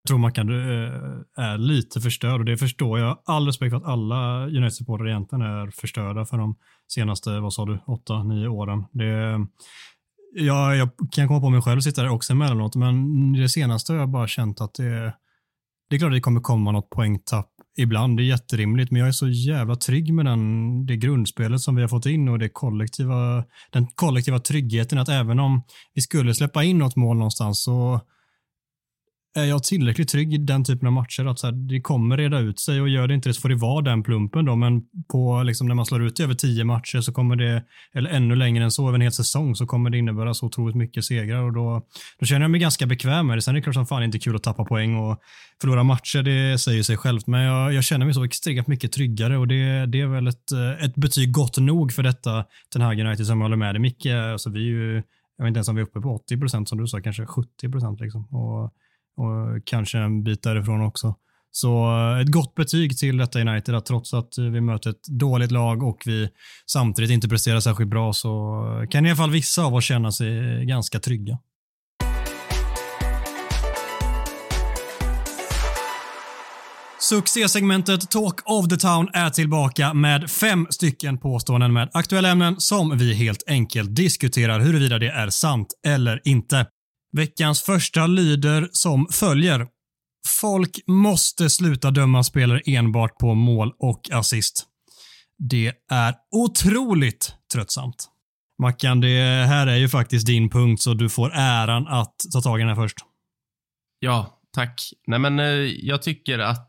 [0.03, 3.19] Jag tror Mackan, du eh, är lite förstörd och det förstår jag.
[3.25, 6.57] All respekt för att alla United-supportrar egentligen är förstörda för de
[6.89, 8.85] senaste, vad sa du, åtta, nio åren.
[8.93, 9.41] Det,
[10.35, 14.01] ja, jag kan komma på mig själv sitta där också emellanåt, men det senaste har
[14.01, 15.15] jag bara känt att det,
[15.91, 18.17] det är klart att det kommer komma något poängtapp ibland.
[18.17, 21.83] Det är jätterimligt, men jag är så jävla trygg med den, det grundspelet som vi
[21.83, 25.63] har fått in och det kollektiva, den kollektiva tryggheten att även om
[25.95, 28.01] vi skulle släppa in något mål någonstans så
[29.35, 32.39] är jag tillräckligt trygg i den typen av matcher att så här, det kommer reda
[32.39, 34.57] ut sig och gör det inte det så får det vara den plumpen då.
[34.57, 37.63] Men på, liksom, när man slår ut i över tio matcher så kommer det,
[37.95, 40.77] eller ännu längre än så, över en hel säsong så kommer det innebära så otroligt
[40.77, 41.83] mycket segrar och då,
[42.19, 43.43] då känner jag mig ganska bekväm med det.
[43.43, 45.19] Sen är det klart som fan inte kul att tappa poäng och
[45.61, 47.27] förlora matcher, det säger sig självt.
[47.27, 50.53] Men jag, jag känner mig så extremt mycket tryggare och det, det är väl ett,
[50.81, 54.07] ett betyg gott nog för detta, den här United som jag håller med dig Micke.
[54.07, 54.95] Alltså, vi är ju,
[55.37, 57.27] jag vet inte ens om vi är uppe på 80 procent som du sa, kanske
[57.27, 58.25] 70 procent liksom.
[58.25, 58.73] Och,
[59.17, 61.15] och kanske en bit därifrån också.
[61.51, 65.51] Så eh, ett gott betyg till detta United att trots att vi möter ett dåligt
[65.51, 66.29] lag och vi
[66.67, 70.65] samtidigt inte presterar särskilt bra så kan i alla fall vissa av oss känna sig
[70.67, 71.39] ganska trygga.
[77.03, 82.99] Succésegmentet Talk of the Town är tillbaka med fem stycken påståenden med aktuella ämnen som
[82.99, 86.67] vi helt enkelt diskuterar huruvida det är sant eller inte.
[87.17, 89.67] Veckans första lyder som följer.
[90.41, 94.67] Folk måste sluta döma spelare enbart på mål och assist.
[95.39, 98.09] Det är otroligt tröttsamt.
[98.63, 102.59] Mackan, det här är ju faktiskt din punkt, så du får äran att ta tag
[102.59, 102.97] i den här först.
[103.99, 104.81] Ja, tack.
[105.07, 105.47] Nej, men eh,
[105.87, 106.69] jag tycker att,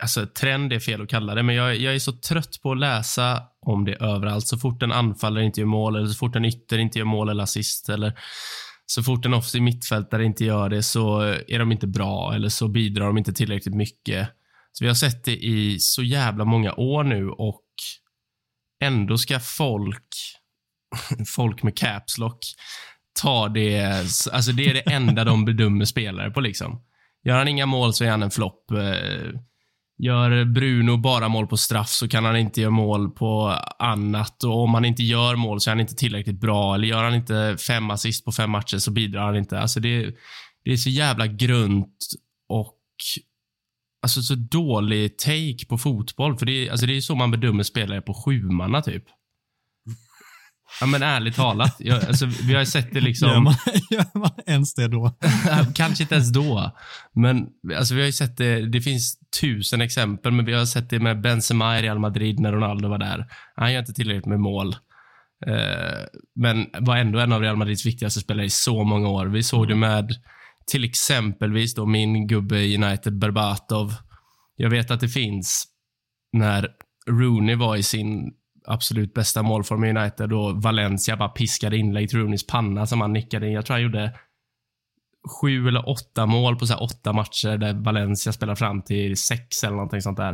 [0.00, 2.78] alltså trend är fel att kalla det, men jag, jag, är så trött på att
[2.78, 4.46] läsa om det överallt.
[4.46, 7.28] Så fort en anfallare inte gör mål, eller så fort en ytter inte gör mål
[7.28, 8.18] eller assist, eller
[8.86, 12.68] så fort en offensiv mittfältare inte gör det så är de inte bra eller så
[12.68, 14.28] bidrar de inte tillräckligt mycket.
[14.72, 17.64] Så vi har sett det i så jävla många år nu och
[18.82, 20.08] ändå ska folk,
[21.26, 22.38] folk med caps lock,
[23.22, 23.82] ta det,
[24.32, 26.82] alltså det är det enda de bedömer spelare på liksom.
[27.24, 28.70] Gör han inga mål så är han en flopp.
[28.70, 29.40] Eh,
[30.04, 34.44] Gör Bruno bara mål på straff så kan han inte göra mål på annat.
[34.44, 36.74] Och om han inte gör mål så är han inte tillräckligt bra.
[36.74, 39.60] Eller gör han inte fem assist på fem matcher så bidrar han inte.
[39.60, 40.14] Alltså det,
[40.64, 41.96] det är så jävla grunt
[42.48, 42.78] och
[44.02, 46.38] alltså så dålig take på fotboll.
[46.38, 49.04] För det, alltså det är så man bedömer spelare på sjumanna typ.
[50.80, 51.76] Ja men ärligt talat.
[51.78, 53.28] Jag, alltså, vi har sett det liksom.
[53.28, 53.54] Gör man,
[53.90, 55.12] gör man ens det då?
[55.74, 56.76] Kanske inte ens då.
[57.12, 58.66] Men alltså, vi har ju sett det.
[58.66, 62.52] Det finns tusen exempel, men vi har sett det med Benzema i Real Madrid när
[62.52, 63.26] Ronaldo var där.
[63.56, 64.76] Han gör inte tillräckligt med mål.
[65.46, 69.26] Uh, men var ändå en av Real Madrids viktigaste spelare i så många år.
[69.26, 70.14] Vi såg det med
[70.66, 73.94] till exempelvis då min gubbe i United, Berbatov.
[74.56, 75.64] Jag vet att det finns
[76.32, 76.68] när
[77.10, 78.32] Rooney var i sin
[78.64, 83.12] absolut bästa målform i United och Valencia bara piskade inlägg till Rooneys panna som han
[83.12, 83.52] nickade in.
[83.52, 84.14] Jag tror han gjorde
[85.40, 89.76] sju eller åtta mål på så åtta matcher där Valencia spelar fram till sex eller
[89.76, 90.32] någonting sånt där.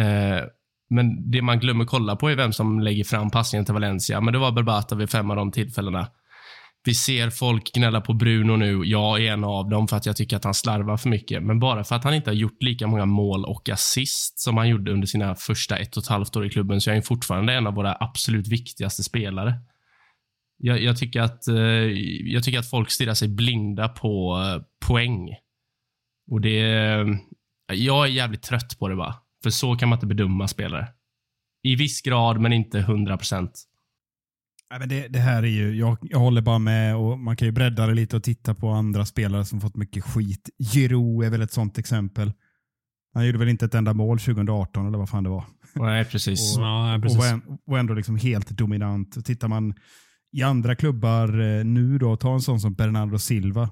[0.00, 0.44] Eh,
[0.90, 4.20] men det man glömmer kolla på är vem som lägger fram passningen till Valencia.
[4.20, 6.08] Men det var Berbata vid fem av de tillfällena.
[6.84, 8.82] Vi ser folk gnälla på Bruno nu.
[8.84, 11.42] Jag är en av dem för att jag tycker att han slarvar för mycket.
[11.42, 14.68] Men bara för att han inte har gjort lika många mål och assist som han
[14.68, 17.54] gjorde under sina första ett och ett halvt år i klubben så är han fortfarande
[17.54, 19.54] en av våra absolut viktigaste spelare.
[20.58, 21.56] Jag, jag tycker, att, eh,
[22.32, 25.28] jag tycker att folk stirrar sig blinda på eh, poäng.
[26.30, 26.60] Och det...
[27.72, 29.14] Jag är jävligt trött på det bara.
[29.42, 30.88] För så kan man inte bedöma spelare.
[31.62, 33.67] I viss grad, men inte 100 procent.
[34.70, 37.48] Nej, men det, det, här är ju, jag, jag håller bara med och man kan
[37.48, 40.50] ju bredda det lite och titta på andra spelare som fått mycket skit.
[40.72, 42.32] Giroud är väl ett sånt exempel.
[43.14, 45.44] Han gjorde väl inte ett enda mål 2018 eller vad fan det var.
[45.74, 46.56] Nej, precis.
[46.56, 47.18] Och, Ja, precis.
[47.18, 49.24] och, var, var ändå liksom helt dominant.
[49.26, 49.74] Tittar man
[50.32, 53.70] i andra klubbar eh, nu då, ta en sån som Bernardo Silva,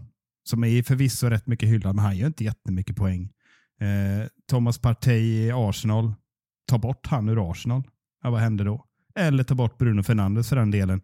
[0.48, 3.22] som är förvisso rätt mycket hyllad, men han gör inte jättemycket poäng.
[3.80, 6.14] Eh, Thomas Partey i Arsenal,
[6.68, 7.82] ta bort han ur Arsenal.
[8.22, 8.85] Ja, vad händer då?
[9.16, 11.00] Eller ta bort Bruno Fernandes för den delen.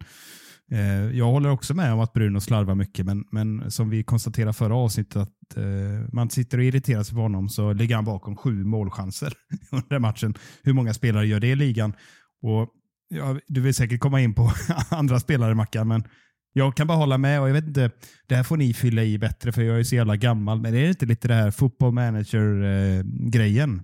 [0.73, 4.53] Eh, jag håller också med om att Bruno slarvar mycket, men, men som vi konstaterade
[4.53, 5.65] förra avsnittet, att eh,
[6.13, 9.33] man sitter och irriterar sig på honom så ligger han bakom sju målchanser
[9.71, 10.35] under matchen.
[10.63, 11.93] Hur många spelare gör det i ligan?
[12.43, 12.69] Och
[13.09, 14.53] ja, Du vill säkert komma in på
[14.91, 16.05] andra spelare, Mackan, men
[16.53, 17.41] jag kan bara hålla med.
[17.41, 17.91] och jag vet inte,
[18.27, 20.61] Det här får ni fylla i bättre, för jag är så jävla gammal.
[20.61, 23.75] Men är det inte lite det här football manager-grejen?
[23.77, 23.83] Eh,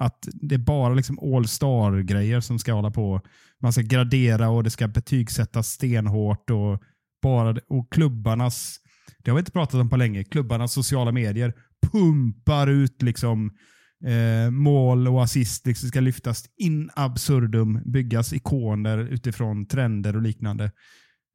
[0.00, 3.20] att det är bara liksom all-star-grejer som ska hålla på.
[3.62, 6.50] Man ska gradera och det ska betygsättas stenhårt.
[6.50, 6.82] Och,
[7.22, 8.76] bara, och klubbarnas,
[9.24, 11.54] det har vi inte pratat om på länge, klubbarnas sociala medier
[11.92, 13.50] pumpar ut liksom
[14.06, 15.66] eh, mål och assist.
[15.66, 20.64] Liksom ska lyftas in absurdum, byggas ikoner utifrån trender och liknande.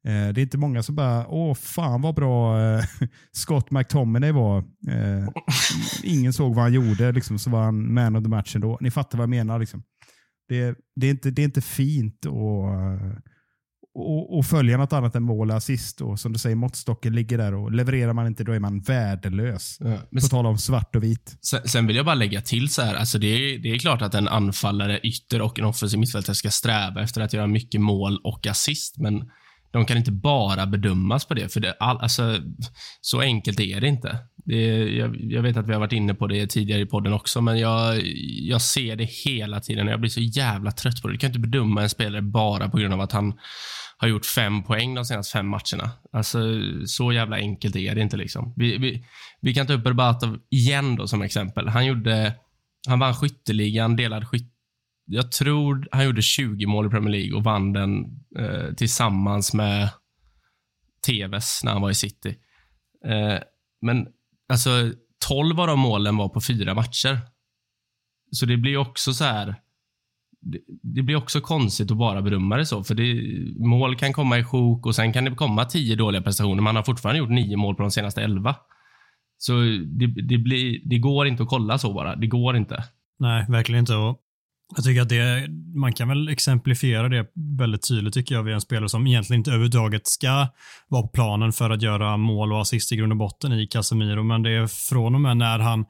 [0.06, 2.84] Eh, det är inte många som bara, åh fan vad bra eh,
[3.32, 4.58] Scott McTominay var.
[4.88, 5.28] Eh,
[6.02, 8.78] ingen såg vad han gjorde, liksom, så var han man of the match ändå.
[8.80, 9.58] Ni fattar vad jag menar.
[9.58, 9.82] Liksom.
[10.48, 12.32] Det, det, är inte, det är inte fint att
[13.98, 16.00] och, och följa något annat än mål och assist.
[16.00, 19.76] Och som du säger, måttstocken ligger där och levererar man inte då är man värdelös.
[19.80, 21.38] Ja, men På tal om svart och vit.
[21.40, 24.02] Sen, sen vill jag bara lägga till så här, alltså det, är, det är klart
[24.02, 28.20] att en anfallare, ytter och en offensiv mittfältare ska sträva efter att göra mycket mål
[28.24, 29.30] och assist, men
[29.70, 32.38] de kan inte bara bedömas på det, för det, all, alltså,
[33.00, 34.18] så enkelt är det inte.
[34.46, 37.40] Det, jag, jag vet att vi har varit inne på det tidigare i podden också,
[37.40, 38.00] men jag,
[38.40, 41.14] jag ser det hela tiden och jag blir så jävla trött på det.
[41.14, 43.38] Du kan inte bedöma en spelare bara på grund av att han
[43.98, 45.90] har gjort fem poäng de senaste fem matcherna.
[46.12, 46.38] Alltså,
[46.86, 48.16] så jävla enkelt är det inte.
[48.16, 48.54] liksom.
[48.56, 49.04] Vi, vi,
[49.40, 51.68] vi kan ta upp Berbatov igen då som exempel.
[51.68, 52.34] Han gjorde,
[52.88, 54.52] han vann skytteligan, delad skytt
[55.06, 58.04] jag tror han gjorde 20 mål i Premier League och vann den
[58.38, 59.88] eh, tillsammans med
[61.06, 62.36] TVs när han var i City.
[63.04, 63.38] Eh,
[63.80, 64.06] men
[64.48, 64.70] alltså
[65.28, 67.18] 12 av de målen var på fyra matcher.
[68.30, 69.54] Så det blir också så här.
[70.40, 73.22] Det, det blir också konstigt att bara bedöma det så, för det,
[73.66, 76.62] mål kan komma i sjok och sen kan det komma tio dåliga prestationer.
[76.62, 78.56] Man har fortfarande gjort nio mål på de senaste elva.
[79.38, 79.52] Så
[79.98, 82.16] det, det, blir, det går inte att kolla så bara.
[82.16, 82.84] Det går inte.
[83.18, 83.94] Nej, verkligen inte.
[83.94, 84.20] Och
[84.74, 87.26] jag tycker att det, man kan väl exemplifiera det
[87.58, 90.48] väldigt tydligt tycker jag vid en spelare som egentligen inte överhuvudtaget ska
[90.88, 94.22] vara på planen för att göra mål och assist i grund och botten i Casemiro,
[94.22, 95.84] men det är från och med när han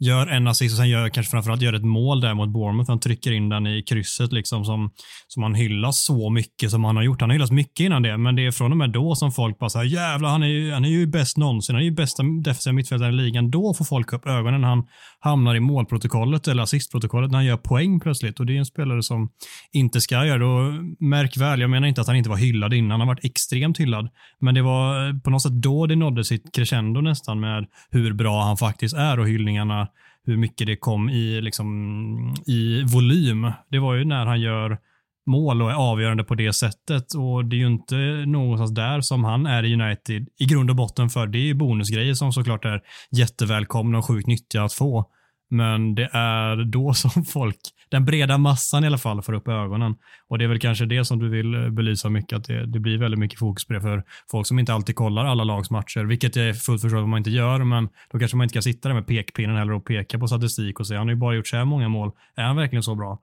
[0.00, 2.90] gör en assist och sen gör kanske framförallt gör ett mål där mot Bournemouth.
[2.90, 4.90] Han trycker in den i krysset liksom som,
[5.28, 7.20] som han hyllas så mycket som han har gjort.
[7.20, 9.58] Han har hyllats mycket innan det, men det är från och med då som folk
[9.58, 11.74] bara säger jävlar, han är ju, han är ju bäst någonsin.
[11.74, 13.50] Han är ju bästa defensiva mittfältaren i ligan.
[13.50, 14.82] Då får folk upp ögonen när han
[15.20, 18.40] hamnar i målprotokollet eller assistprotokollet när han gör poäng plötsligt.
[18.40, 19.28] Och det är en spelare som
[19.72, 20.44] inte ska göra det.
[20.44, 22.90] Och märk väl, jag menar inte att han inte var hyllad innan.
[22.90, 24.08] Han har varit extremt hyllad.
[24.40, 28.12] Men det var eh, på något sätt då det nådde sitt crescendo nästan med hur
[28.12, 29.89] bra han faktiskt är och hyllningarna
[30.26, 33.52] hur mycket det kom i, liksom, i volym.
[33.70, 34.78] Det var ju när han gör
[35.26, 37.14] mål och är avgörande på det sättet.
[37.14, 40.76] Och Det är ju inte någonstans där som han är i United i grund och
[40.76, 41.26] botten för.
[41.26, 42.80] Det är ju bonusgrejer som såklart är
[43.10, 45.10] jättevälkomna och sjukt nyttiga att få.
[45.52, 47.58] Men det är då som folk,
[47.88, 49.94] den breda massan i alla fall, får upp ögonen.
[50.28, 52.80] Och det är väl kanske det som du vill eh, belysa mycket, att det, det
[52.80, 56.04] blir väldigt mycket fokus på det för folk som inte alltid kollar alla lags matcher,
[56.04, 58.88] vilket är fullt förståeligt om man inte gör, men då kanske man inte ska sitta
[58.88, 61.48] där med pekpinnen heller och peka på statistik och säga han har ju bara gjort
[61.48, 62.10] så här många mål.
[62.36, 63.18] Är han verkligen så bra?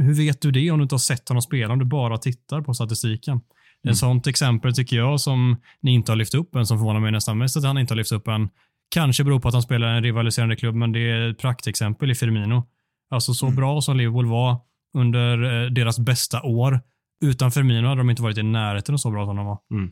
[0.00, 2.60] Hur vet du det om du inte har sett honom spela, om du bara tittar
[2.60, 3.40] på statistiken?
[3.82, 7.00] Är ett sånt exempel tycker jag som ni inte har lyft upp än, som förvånar
[7.00, 8.48] mig nästan mest att han inte har lyft upp än.
[8.90, 12.14] Kanske beror på att han spelar en rivaliserande klubb, men det är ett praktexempel i
[12.14, 12.64] Firmino.
[13.10, 13.56] Alltså så Mm.
[13.56, 14.56] bra som Liverpool var
[14.98, 16.80] under eh, deras bästa år.
[17.24, 19.58] Utan Firmino hade de inte varit i närheten av så bra som de var.
[19.70, 19.90] Mm.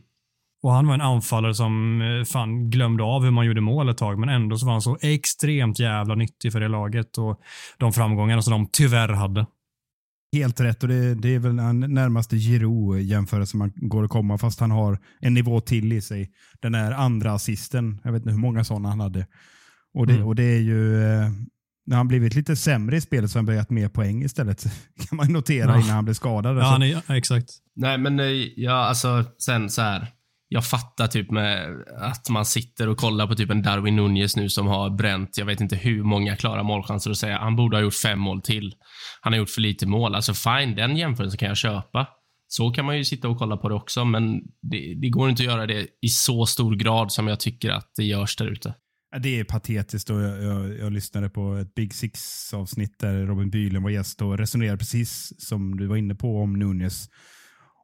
[0.63, 3.97] Och han var en anfallare som eh, fan glömde av hur man gjorde mål ett
[3.97, 7.41] tag, men ändå så var han så extremt jävla nyttig för det laget och
[7.77, 9.45] de framgångarna som de tyvärr hade.
[10.35, 14.37] Helt rätt och det, det är väl den närmaste Giroud jämförelse man går att komma
[14.37, 16.31] fast han har en nivå till i sig.
[16.61, 19.27] Den där andra assisten, jag vet inte hur många sådana han hade.
[19.93, 20.27] Och det, Mm.
[20.27, 21.29] och det är ju, eh,
[21.85, 24.63] när han blivit lite sämre i spelet så har han börjat mer poäng istället.
[25.09, 25.75] kan man notera Ja.
[25.77, 26.57] innan han blev skadad.
[26.57, 27.49] Ja, Alltså, ja, exakt.
[27.75, 30.07] Nej, men eh, ja, alltså sen så här.
[30.55, 34.49] Jag fattar typ med att man sitter och kollar på typ en Darwin Nunez nu
[34.49, 37.81] som har bränt, jag vet inte hur många klara målchanser och säga han borde ha
[37.81, 38.73] gjort fem mål till.
[39.21, 40.15] Han har gjort för lite mål.
[40.15, 42.07] Alltså fine, den jämförelsen kan jag köpa.
[42.47, 45.43] Så kan man ju sitta och kolla på det också, men det, det går inte
[45.43, 48.73] att göra det i så stor grad som jag tycker att det görs där ute.
[49.21, 53.83] Det är patetiskt och jag, jag, jag lyssnade på ett Big Six-avsnitt där Robin Bylund
[53.83, 57.09] var gäst och resonerade precis som du var inne på om Nunez.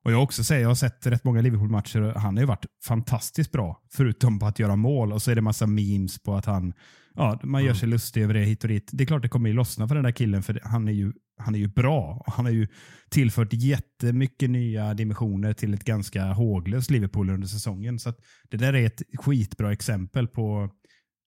[0.03, 2.65] Och jag också säger, jag har sett rätt många Liverpool-matcher och han har ju varit
[2.85, 3.81] fantastiskt bra.
[3.93, 6.73] Förutom på att göra mål och så är det massa memes på att han,
[7.15, 8.89] ja, man gör sig lustig över det hit och dit.
[8.93, 11.13] Det är klart det kommer ju lossna för den där killen för han är ju,
[11.39, 12.23] han är ju bra.
[12.27, 12.67] Han har ju
[13.09, 17.99] tillfört jättemycket nya dimensioner till ett ganska håglöst Liverpool under säsongen.
[17.99, 18.13] Så
[18.49, 20.69] det där är ett skitbra exempel på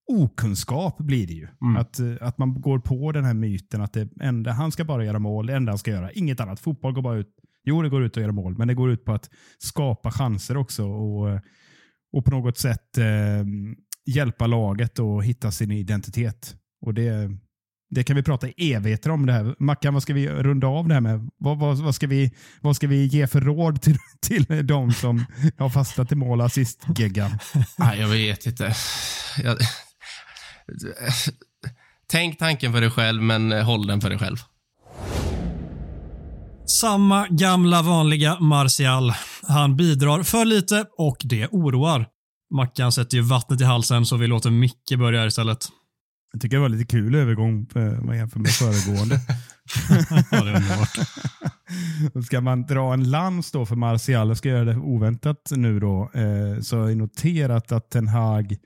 [0.07, 1.49] okunskap blir det ju.
[1.63, 1.77] Mm.
[1.77, 5.19] Att, att man går på den här myten att det enda, han ska bara göra
[5.19, 6.61] mål, det enda han ska göra, inget annat.
[6.61, 7.34] Fotboll går bara ut,
[7.65, 10.57] jo det går ut att göra mål, men det går ut på att skapa chanser
[10.57, 11.41] också och,
[12.13, 13.45] och på något sätt eh,
[14.07, 16.57] hjälpa laget att hitta sin identitet.
[16.81, 17.31] Och det,
[17.91, 19.55] det kan vi prata i evigheter om det här.
[19.59, 21.31] Mackan, vad ska vi runda av det här med?
[21.37, 25.25] Vad, vad, vad, ska, vi, vad ska vi ge för råd till, till de som
[25.59, 27.31] har fastnat i mål assist-geggan?
[27.79, 28.75] Nej, jag vet inte.
[29.43, 29.59] Jag...
[32.07, 34.37] Tänk tanken för dig själv, men håll den för dig själv.
[36.67, 39.13] Samma gamla vanliga Martial.
[39.43, 42.07] Han bidrar för lite och det oroar.
[42.55, 45.69] Mackan sätter ju vattnet i halsen så vi låter Micke börja istället.
[46.33, 49.21] Jag tycker det var lite kul övergång eh, om man jämför med föregående.
[50.31, 50.99] Ja, det är underbart.
[52.27, 56.11] Ska man dra en lans då för Martial, jag ska göra det oväntat nu då,
[56.15, 58.57] eh, så har jag noterat att Ten Hag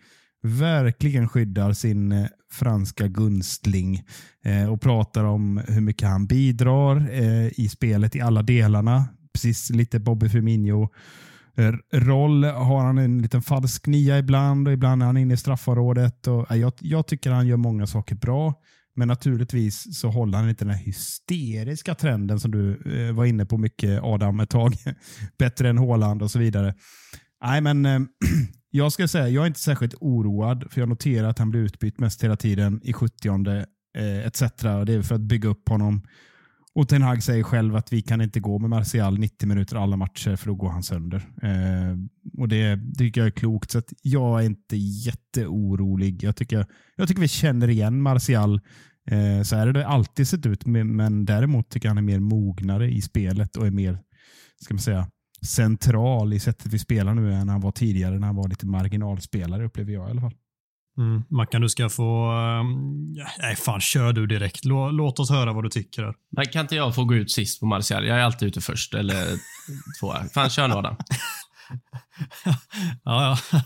[0.43, 4.03] verkligen skyddar sin eh, franska gunstling
[4.45, 9.05] eh, och pratar om hur mycket han bidrar eh, i spelet i alla delarna.
[9.33, 10.89] Precis lite Bobby Firmino
[11.57, 15.37] eh, roll har han en liten falsk nia ibland och ibland är han inne i
[15.37, 16.27] straffområdet.
[16.27, 18.55] Och, eh, jag, jag tycker han gör många saker bra.
[18.99, 23.47] Men naturligtvis så håller han inte den här hysteriska trenden som du eh, var inne
[23.47, 24.75] på mycket Adam ett tag.
[25.39, 26.75] Bättre än Håland och så vidare.
[27.43, 28.01] Nej, men eh,
[28.71, 32.01] jag ska säga, jag är inte särskilt oroad för jag noterar att han blir utbytt
[32.01, 33.29] mest hela tiden i 70
[33.99, 34.43] eh, etc.
[34.43, 36.03] Och Det är för att bygga upp honom.
[36.75, 39.97] Och Ten Hag säger själv att vi kan inte gå med Martial 90 minuter alla
[39.97, 41.29] matcher för då går han sönder.
[41.43, 41.97] Eh,
[42.39, 43.71] och Det tycker jag är klokt.
[43.71, 46.23] Så att jag är inte jätteorolig.
[46.23, 48.61] Jag tycker, jag tycker vi känner igen Martial.
[49.11, 52.03] Eh, så här har det alltid sett ut, men, men däremot tycker jag han är
[52.03, 53.99] mer mognare i spelet och är mer,
[54.61, 55.07] ska man säga,
[55.47, 59.65] central i sättet vi spelar nu än han var tidigare när han var lite marginalspelare
[59.65, 60.35] upplever jag i alla fall.
[60.99, 61.23] Mm.
[61.29, 62.33] Mackan, du ska få...
[62.33, 64.65] Um, nej, fan, kör du direkt.
[64.65, 66.03] Lå, låt oss höra vad du tycker.
[66.03, 66.15] Här.
[66.37, 68.07] Men kan inte jag få gå ut sist på Martial?
[68.07, 69.27] Jag är alltid ute först, eller
[70.01, 70.25] tvåa.
[70.35, 70.97] Fan, kör nu Adam.
[73.05, 73.61] ja, ja.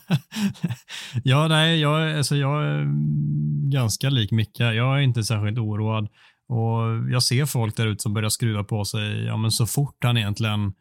[1.25, 2.87] ja, nej, jag, alltså, jag är
[3.71, 4.61] ganska lik Micke.
[4.61, 6.09] Jag är inte särskilt oroad.
[6.49, 10.05] Och Jag ser folk där ute som börjar skruva på sig ja, men så fort
[10.05, 10.73] han egentligen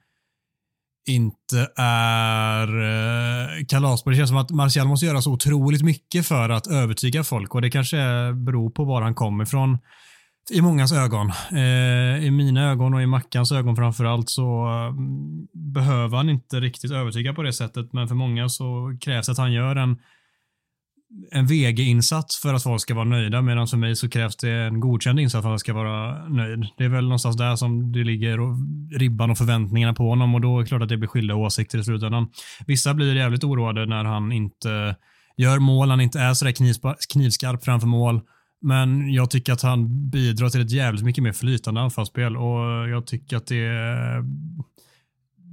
[1.07, 4.09] inte är eh, kalas på.
[4.09, 7.61] Det känns som att Martial måste göra så otroligt mycket för att övertyga folk och
[7.61, 7.97] det kanske
[8.33, 9.77] beror på var han kommer ifrån
[10.51, 11.31] i mångas ögon.
[11.51, 14.93] Eh, I mina ögon och i Mackans ögon framförallt så eh,
[15.73, 19.53] behöver han inte riktigt övertyga på det sättet men för många så krävs att han
[19.53, 19.97] gör en
[21.31, 24.79] en VG-insats för att folk ska vara nöjda medan för mig så krävs det en
[24.79, 26.67] godkänd insats för att jag ska vara nöjd.
[26.77, 28.57] Det är väl någonstans där som det ligger och
[28.97, 31.79] ribban och förväntningarna på honom och då är det klart att det blir skilda åsikter
[31.79, 32.27] i slutändan.
[32.67, 34.95] Vissa blir jävligt oroade när han inte
[35.37, 36.53] gör mål, han inte är sådär
[37.13, 38.21] knivskarp framför mål.
[38.61, 43.07] Men jag tycker att han bidrar till ett jävligt mycket mer flytande anfallsspel och jag
[43.07, 43.67] tycker att det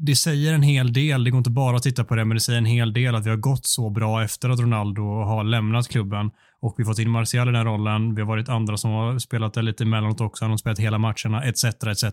[0.01, 1.25] det säger en hel del.
[1.25, 3.27] Det går inte bara att titta på det, men det säger en hel del att
[3.27, 6.31] vi har gått så bra efter att Ronaldo har lämnat klubben
[6.61, 8.15] och vi fått in Martial i den rollen.
[8.15, 10.45] Vi har varit andra som har spelat det lite emellanåt också.
[10.45, 11.65] Han har spelat hela matcherna etc.
[11.65, 12.05] etc.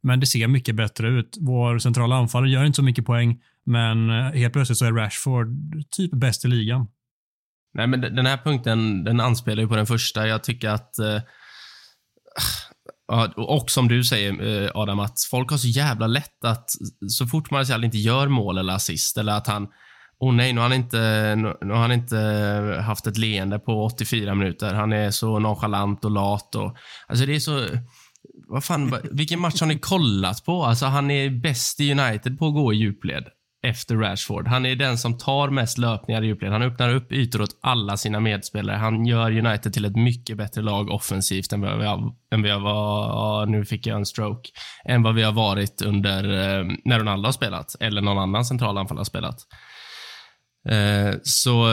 [0.00, 1.36] Men det ser mycket bättre ut.
[1.40, 5.48] Vår centrala anfallare gör inte så mycket poäng, men eh, helt plötsligt så är Rashford
[5.90, 6.86] typ bäst i ligan.
[7.74, 10.26] Nej, men den här punkten, den anspelar ju på den första.
[10.26, 11.20] Jag tycker att eh,
[13.36, 16.70] och som du säger eh, Adam, att folk har så jävla lätt att
[17.08, 19.68] så fort Martial inte gör mål eller assist eller att han
[20.20, 22.16] Åh oh nej, nu har, han inte, nu har han inte
[22.86, 24.74] haft ett leende på 84 minuter.
[24.74, 26.54] Han är så nonchalant och lat.
[26.54, 27.66] Och, alltså det är så...
[28.48, 30.64] Vad fan, vilken match har ni kollat på?
[30.64, 33.24] Alltså han är bäst i United på att gå i djupled
[33.66, 34.48] efter Rashford.
[34.48, 36.52] Han är den som tar mest löpningar i djupled.
[36.52, 38.76] Han öppnar upp ytor åt alla sina medspelare.
[38.76, 42.50] Han gör United till ett mycket bättre lag offensivt än vad vi har, än vi
[42.50, 44.50] har var, nu fick jag en stroke,
[44.84, 49.00] än vad vi har varit under eh, när Ronaldo har spelat, eller någon annan centralanfallare
[49.00, 49.36] har spelat.
[50.68, 51.66] Eh, så,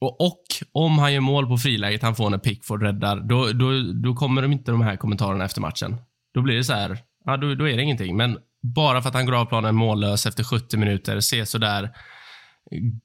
[0.00, 0.42] och, och,
[0.72, 4.42] om han gör mål på friläget han får när Pickford räddar, då, då, då kommer
[4.42, 5.96] de inte de här kommentarerna efter matchen.
[6.34, 8.16] Då blir det så här, ja, då, då är det ingenting.
[8.16, 11.90] Men bara för att han går av planen mållös efter 70 minuter, ser sådär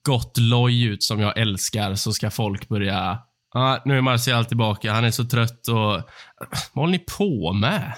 [0.06, 3.20] gott loj ut som jag älskar så ska folk börja,
[3.56, 6.02] ah, nu är Martial tillbaka, han är så trött och...
[6.74, 7.94] Vad håller ni på med?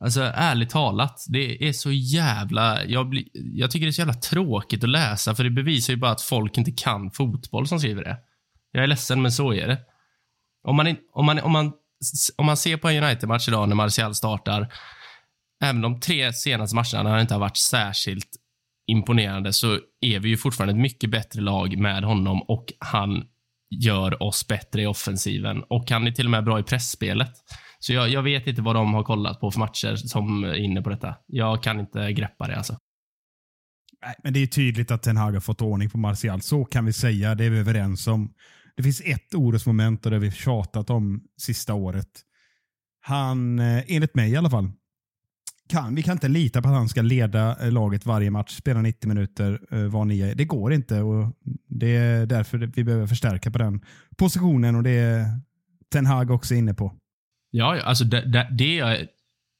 [0.00, 2.84] Alltså ärligt talat, det är så jävla...
[2.84, 5.98] Jag, blir, jag tycker det är så jävla tråkigt att läsa för det bevisar ju
[5.98, 8.16] bara att folk inte kan fotboll som skriver det.
[8.72, 9.78] Jag är ledsen, men så är det.
[10.68, 11.72] Om man, om man, om man,
[12.36, 14.72] om man ser på en United-match idag när Martial startar,
[15.64, 18.28] även de tre senaste matcherna när han inte har varit särskilt
[18.86, 23.24] imponerande, så är vi ju fortfarande ett mycket bättre lag med honom och han
[23.70, 27.32] gör oss bättre i offensiven och han är till och med bra i pressspelet.
[27.78, 30.82] Så jag, jag vet inte vad de har kollat på för matcher som är inne
[30.82, 31.16] på detta.
[31.26, 32.78] Jag kan inte greppa det alltså.
[34.06, 36.40] Nej, men det är tydligt att Ten Hag har fått ordning på Martial.
[36.40, 37.34] Så kan vi säga.
[37.34, 38.34] Det är vi överens om.
[38.76, 42.08] Det finns ett orosmoment och det har vi tjatat om sista året.
[43.00, 44.72] Han, eh, enligt mig i alla fall,
[45.68, 48.82] kan, vi kan inte lita på att han ska leda eh, laget varje match, spela
[48.82, 50.34] 90 minuter eh, var nia.
[50.34, 51.32] Det går inte och
[51.68, 53.84] det är därför vi behöver förstärka på den
[54.16, 55.24] positionen och det är
[55.92, 56.94] Ten Hag också inne på.
[57.50, 59.06] Ja, alltså det, det, det, är jag,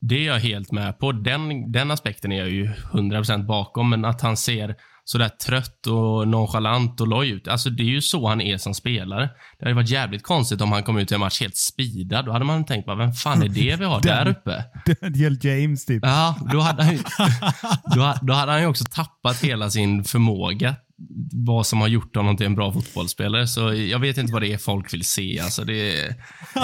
[0.00, 1.12] det är jag helt med på.
[1.12, 6.28] Den, den aspekten är jag ju 100% bakom, men att han ser sådär trött och
[6.28, 7.48] nonchalant och loj ut.
[7.48, 9.30] Alltså det är ju så han är som spelare.
[9.58, 12.24] Det hade varit jävligt konstigt om han kom ut i en match helt speedad.
[12.24, 14.64] Då hade man tänkt, bara, vem fan är det vi har där uppe?
[15.00, 16.02] Daniel James typ.
[16.04, 16.94] Ja, då hade, han,
[17.96, 20.76] då, då hade han ju också tappat hela sin förmåga
[21.32, 23.46] vad som har gjort honom till en bra fotbollsspelare.
[23.46, 25.40] Så jag vet inte vad det är folk vill se.
[25.40, 26.16] Alltså det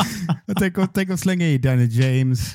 [0.59, 2.55] tänk, att, tänk att slänga i Daniel James,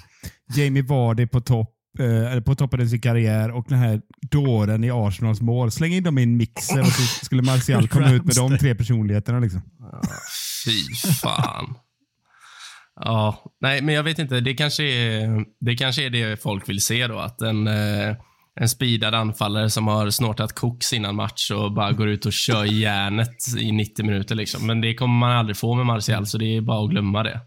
[0.56, 4.91] Jamie Vardy på topp, eh, på toppen av sin karriär och den här dåren i
[4.91, 5.72] Arsenals mål.
[5.72, 8.76] Släng in dem i en mixer och så skulle Martial komma ut med de tre
[8.76, 9.39] personligheterna.
[9.39, 9.62] Liksom.
[9.80, 10.02] Ja,
[10.66, 11.76] fy fan.
[13.02, 14.39] Ja, nej, men jag vet inte.
[14.39, 17.20] Det kanske är det, kanske är det folk vill se då.
[17.20, 18.16] Att en, eh,
[18.60, 22.66] en speedad anfallare som har snortat koks innan match och bara går ut och kör
[22.66, 24.36] järnet i 90 minuter.
[24.36, 24.68] Liksom.
[24.68, 27.41] Men det kommer man aldrig få med Martial, så det är bara att glömma det.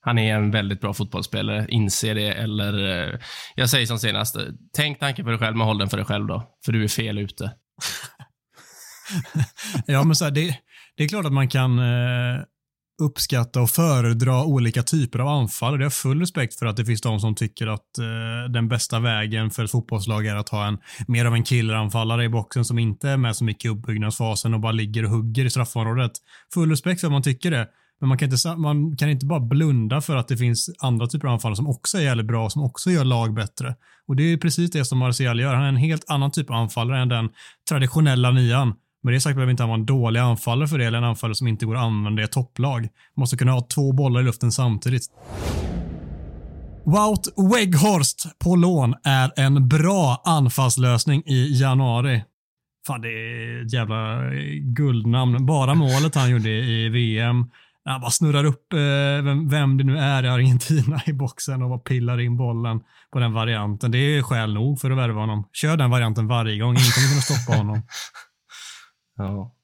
[0.00, 3.08] Han är en väldigt bra fotbollsspelare, inse det eller...
[3.12, 3.20] Eh,
[3.54, 4.42] jag säger som senast, eh,
[4.76, 6.42] tänk tanken för dig själv, men håll den för dig själv då.
[6.64, 7.52] För du är fel ute.
[9.86, 10.58] ja, men så här, det,
[10.96, 12.40] det är klart att man kan eh,
[13.00, 15.78] uppskatta och föredra olika typer av anfall.
[15.78, 19.00] Det har full respekt för att det finns de som tycker att eh, den bästa
[19.00, 20.78] vägen för ett fotbollslag är att ha en
[21.08, 24.60] mer av en killeranfallare i boxen som inte är med så mycket i uppbyggnadsfasen och
[24.60, 26.12] bara ligger och hugger i straffområdet.
[26.54, 27.68] Full respekt för att man tycker det.
[28.00, 31.28] Men man kan, inte, man kan inte bara blunda för att det finns andra typer
[31.28, 33.74] av anfallare som också är jävligt bra, som också gör lag bättre.
[34.08, 35.54] Och det är precis det som Martial gör.
[35.54, 37.28] Han är en helt annan typ av anfallare än den
[37.68, 38.74] traditionella nian.
[39.02, 41.34] Med det sagt behöver inte han vara en dålig anfallare för det, eller en anfallare
[41.34, 42.80] som inte går att använda i ett topplag.
[42.80, 42.90] Man
[43.22, 45.02] måste kunna ha två bollar i luften samtidigt.
[46.84, 52.24] Wout Weghorst på lån är en bra anfallslösning i januari.
[52.86, 54.30] Fan, det är ett jävla
[54.60, 55.46] guldnamn.
[55.46, 57.50] Bara målet han gjorde i VM.
[57.84, 58.78] Han bara snurrar upp eh,
[59.24, 62.80] vem, vem, det nu är i Argentina i boxen och bara pillar in bollen
[63.12, 63.90] på den varianten.
[63.90, 65.48] Det är skäl nog för att värva honom.
[65.52, 66.70] Kör den varianten varje gång.
[66.70, 67.82] Ingen kommer kunna stoppa honom.
[69.16, 69.54] Ja.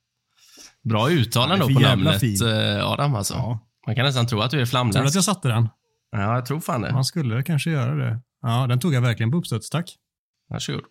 [0.84, 2.46] Bra uttalande då på namnet fin.
[2.46, 3.34] Eh, Adam alltså.
[3.34, 3.66] Ja.
[3.86, 4.96] Man kan nästan tro att du är flamländsk.
[4.96, 5.68] Tror du att jag satte den?
[6.10, 6.92] Ja, jag tror fan det.
[6.92, 8.20] Man skulle kanske göra det.
[8.42, 9.70] Ja, den tog jag verkligen på uppstuds.
[9.70, 9.96] Tack.
[10.48, 10.82] Varsågod.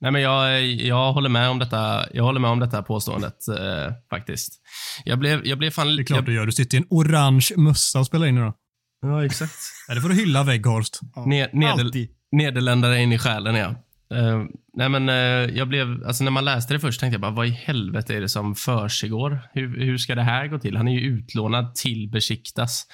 [0.00, 3.92] Nej, men jag, jag, håller med om detta, jag håller med om detta påståendet eh,
[4.10, 4.60] faktiskt.
[5.04, 5.96] Jag blev, jag blev fan...
[5.96, 6.24] Det är klart jag...
[6.24, 6.46] du gör.
[6.46, 8.54] Du sitter i en orange mössa och spelar in idag.
[9.02, 9.58] Ja, exakt.
[9.88, 11.00] Är det för att hylla Weghorst?
[11.14, 13.74] Ja, Neder, Nederländare in i själen, ja.
[14.14, 14.44] Uh,
[14.74, 17.46] nej men uh, jag blev, alltså när man läste det först tänkte jag bara, vad
[17.46, 19.40] i helvete är det som försiggår?
[19.52, 20.76] Hur, hur ska det här gå till?
[20.76, 22.86] Han är ju utlånad till Besiktas.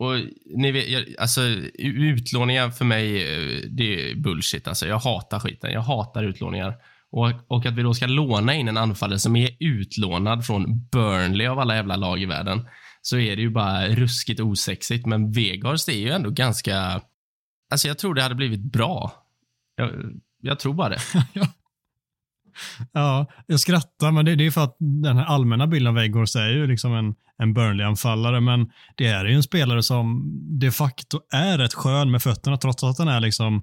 [0.00, 0.16] Och
[0.56, 1.40] ni vet, jag, alltså
[1.78, 4.86] utlåningar för mig, eh, det är bullshit alltså.
[4.86, 5.72] Jag hatar skiten.
[5.72, 6.74] Jag hatar utlåningar.
[7.10, 11.46] Och, och att vi då ska låna in en anfallare som är utlånad från Burnley
[11.46, 12.68] av alla jävla lag i världen,
[13.02, 15.06] så är det ju bara ruskigt osexigt.
[15.06, 17.00] Men Vegas är ju ändå ganska
[17.70, 19.12] Alltså jag tror det hade blivit bra.
[19.76, 19.90] Jag,
[20.42, 21.00] jag tror bara det.
[22.92, 26.36] ja, jag skrattar, men det, det, är för att den här allmänna bilden av Weghorst
[26.36, 30.22] är ju liksom en, en Burnley-anfallare, men det är ju en spelare som
[30.60, 33.62] de facto är rätt skön med fötterna, trots att han är liksom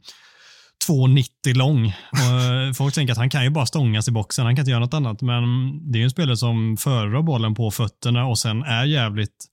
[0.88, 1.94] 2,90 lång.
[2.12, 4.72] Och eh, folk tänker att han kan ju bara stångas i boxen, han kan inte
[4.72, 5.44] göra något annat, men
[5.92, 9.46] det är ju en spelare som föredrar bollen på fötterna och sen är jävligt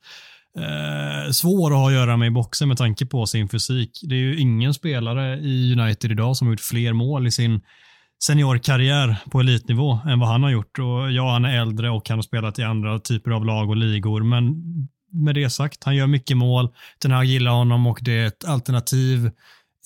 [0.58, 3.90] eh, svår att ha att göra med i boxen med tanke på sin fysik.
[4.02, 7.60] Det är ju ingen spelare i United idag som har gjort fler mål i sin
[8.22, 10.78] seniorkarriär på elitnivå än vad han har gjort.
[10.78, 13.76] Och ja, han är äldre och han har spelat i andra typer av lag och
[13.76, 14.54] ligor, men
[15.12, 16.68] med det sagt, han gör mycket mål.
[17.02, 19.30] Den här gillar honom och det är ett alternativ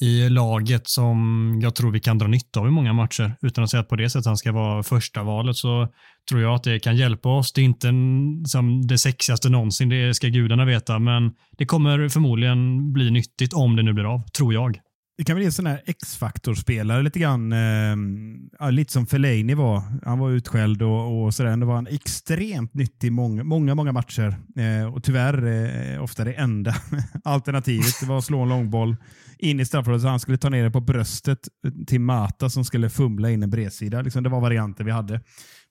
[0.01, 3.37] i laget som jag tror vi kan dra nytta av i många matcher.
[3.43, 5.89] Utan att säga att på det sättet han ska vara första valet så
[6.29, 7.53] tror jag att det kan hjälpa oss.
[7.53, 12.09] Det är inte en, som det sexigaste någonsin, det ska gudarna veta, men det kommer
[12.09, 14.79] förmodligen bli nyttigt om det nu blir av, tror jag.
[15.18, 17.52] Det kan väl ge en sån här X-faktor-spelare lite grann.
[17.52, 19.82] Eh, lite som Fellaini var.
[20.04, 21.50] Han var utskälld och, och sådär.
[21.50, 24.36] Ändå var han extremt nyttig många, många, många matcher.
[24.56, 25.46] Eh, och tyvärr
[25.94, 26.74] eh, ofta det enda
[27.24, 28.00] alternativet.
[28.00, 28.96] Det var att slå en långboll
[29.38, 32.90] in i straffområdet han skulle ta ner det på bröstet eh, till Mata som skulle
[32.90, 34.02] fumla in en bredsida.
[34.02, 35.20] Liksom det var varianter vi hade.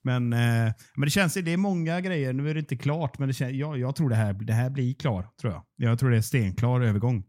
[0.04, 2.32] Men, eh, men det känns, det är många grejer.
[2.32, 4.70] Nu är det inte klart, men det känns, jag, jag tror det här, det här
[4.70, 5.26] blir klar.
[5.40, 7.24] tror Jag Jag tror det är stenklar övergång.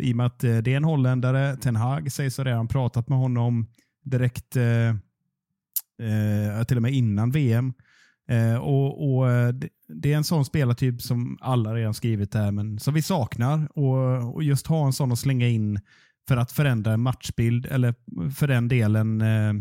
[0.00, 3.08] I och med att eh, det är en holländare, Ten Hag sägs ha redan pratat
[3.08, 3.66] med honom
[4.04, 4.88] direkt, eh,
[6.08, 7.72] eh till och med innan VM.
[8.30, 12.50] Eh, och, och eh, det, det, är en sån spelartyp som alla redan skrivit där,
[12.50, 13.68] men som vi saknar.
[13.78, 15.80] Och, och just ha en sån att slänga in
[16.28, 17.94] för att förändra en matchbild, eller
[18.30, 19.52] för den delen eh,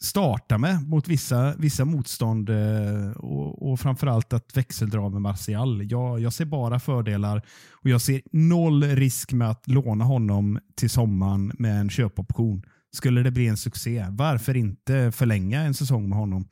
[0.00, 5.90] starta med mot vissa, vissa motstånd eh, och, och framförallt att växeldra med Martial.
[5.90, 10.90] Jag, jag ser bara fördelar och jag ser noll risk med att låna honom till
[10.90, 12.62] sommaren med en köpoption.
[12.92, 16.48] Skulle det bli en succé, varför inte förlänga en säsong med honom?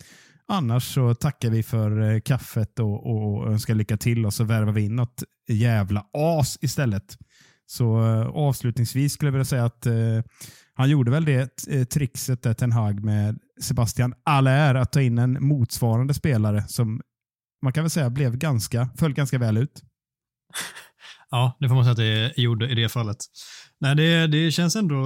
[0.49, 4.72] Annars så tackar vi för eh, kaffet och, och önskar lycka till och så värvar
[4.72, 7.18] vi in något jävla as istället.
[7.66, 10.22] Så eh, avslutningsvis skulle jag vilja säga att eh,
[10.76, 15.18] han gjorde väl det eh, trixet där Ten Hag med Sebastian Allaire, att ta in
[15.18, 17.00] en motsvarande spelare som
[17.62, 19.82] man kan väl säga blev ganska, föll ganska väl ut.
[21.30, 23.16] Ja, det får man säga att det gjorde i det fallet.
[23.80, 25.04] Nej, det, det känns ändå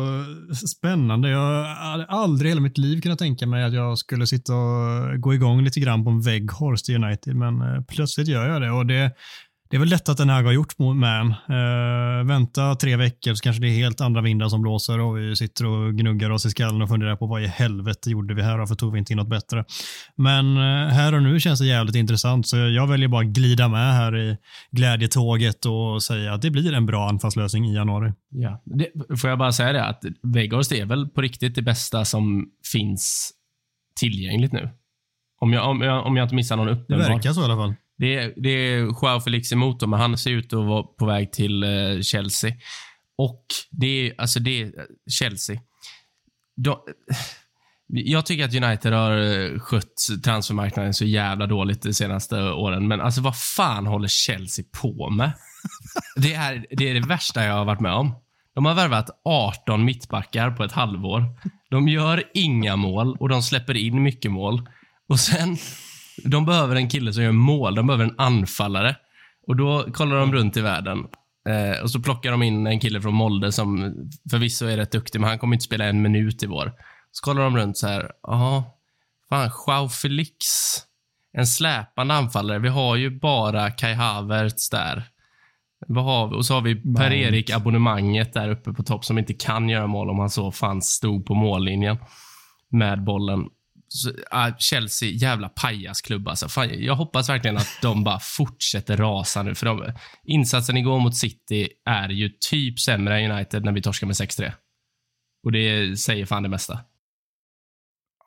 [0.77, 1.29] spännande.
[1.29, 5.21] Jag hade aldrig i hela mitt liv kunnat tänka mig att jag skulle sitta och
[5.21, 8.71] gå igång lite grann på en Weghorst i United, men eh, plötsligt gör jag det.
[8.71, 9.13] Och det
[9.71, 11.27] det är väl lätt att den här har gjort med en.
[11.27, 15.37] Uh, vänta tre veckor så kanske det är helt andra vindar som blåser och vi
[15.37, 18.59] sitter och gnuggar oss i skallen och funderar på vad i helvete gjorde vi här?
[18.59, 19.65] Varför tog vi inte in något bättre?
[20.17, 23.95] Men uh, här och nu känns det jävligt intressant så jag väljer bara glida med
[23.95, 24.37] här i
[24.71, 28.13] glädjetåget och säga att det blir en bra anfallslösning i januari.
[28.31, 28.63] Ja.
[28.65, 32.47] Det, får jag bara säga det att Weghorst är väl på riktigt det bästa som
[32.73, 33.33] finns
[34.01, 34.71] tillgängligt nu.
[35.41, 37.05] Om jag, om jag, om jag inte missar någon uppenbar.
[37.05, 37.75] Det verkar så i alla fall.
[38.01, 41.33] Det är, det är Joao Felix emot men han ser ut att vara på väg
[41.33, 42.53] till eh, Chelsea.
[43.19, 45.61] Och det är, alltså det är eh, Chelsea.
[46.57, 47.17] De, eh,
[47.89, 53.21] jag tycker att United har skött transfermarknaden så jävla dåligt de senaste åren, men alltså
[53.21, 55.33] vad fan håller Chelsea på med?
[56.17, 58.15] Det är det, är det värsta jag har varit med om.
[58.55, 61.25] De har värvat 18 mittbackar på ett halvår.
[61.71, 64.69] De gör inga mål och de släpper in mycket mål.
[65.09, 65.57] Och sen
[66.25, 67.75] de behöver en kille som gör mål.
[67.75, 68.97] De behöver en anfallare.
[69.47, 71.07] Och då kollar de runt i världen.
[71.49, 73.95] Eh, och så plockar de in en kille från Molde som
[74.31, 76.73] förvisso är rätt duktig, men han kommer inte spela en minut i vår.
[77.13, 78.11] Så kollar de runt så här.
[78.23, 78.65] Jaha,
[79.29, 80.37] fan, Joao Felix.
[81.33, 82.59] En släpande anfallare.
[82.59, 85.05] Vi har ju bara Kai Havertz där.
[85.87, 86.35] Vad har vi?
[86.37, 90.11] Och så har vi Per-Erik abonnemanget där uppe på topp som inte kan göra mål
[90.11, 91.99] om han så fanns stod på mållinjen
[92.69, 93.49] med bollen.
[93.95, 96.49] Så, uh, Chelsea, jävla pajasklubb alltså.
[96.49, 99.55] Fan, jag hoppas verkligen att de bara fortsätter rasa nu.
[99.55, 99.93] För de,
[100.25, 104.53] insatsen igår mot City är ju typ sämre än United när vi torskar med 6-3.
[105.45, 106.79] Och det säger fan det mesta.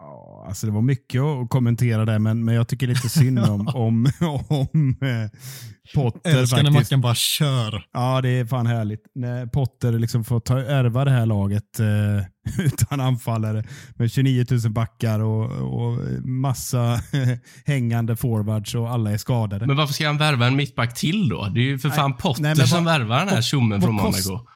[0.05, 3.67] Ja, alltså det var mycket att kommentera där, men, men jag tycker lite synd om,
[3.73, 4.07] om,
[4.47, 5.39] om eh,
[5.95, 6.29] Potter.
[6.29, 7.85] Jag älskar när Mackan bara kör.
[7.93, 9.01] Ja, det är fan härligt.
[9.15, 11.85] När Potter liksom får ta, ärva det här laget eh,
[12.65, 13.63] utan anfallare
[13.95, 16.99] med 29 000 backar och, och massa
[17.65, 19.67] hängande forwards och alla är skadade.
[19.67, 21.49] Men varför ska han värva en mittback till då?
[21.53, 24.47] Det är ju för nej, fan Potter nej, som värvar den här tjommen från Monaco.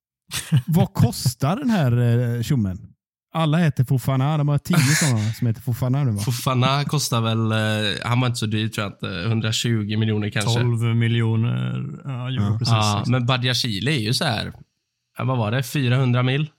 [0.66, 1.98] vad kostar den här
[2.38, 2.97] eh, tjommen?
[3.34, 4.38] Alla heter Fofana.
[4.38, 6.22] De har tio sådana som heter Fofana nu va?
[6.22, 10.60] Fofana kostar väl, eh, han var inte så dyr tror jag inte, 120 miljoner kanske.
[10.60, 12.60] 12 miljoner ja, euro ja.
[12.60, 12.74] precis.
[12.74, 14.54] Ja, men Badiashile är ju så här,
[15.18, 16.50] vad var det, 400 mil?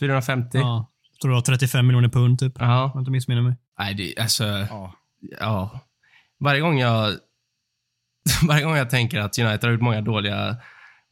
[0.00, 0.58] 450?
[0.58, 2.52] Ja, jag tror det var 35 miljoner pund typ.
[2.58, 2.84] Ja.
[2.84, 3.54] Om jag inte missminner mig.
[3.78, 4.94] Nej, det, alltså, ja.
[5.40, 5.80] ja.
[6.40, 7.14] Varje gång jag
[8.48, 10.56] varje gång jag tänker att United har gjort många dåliga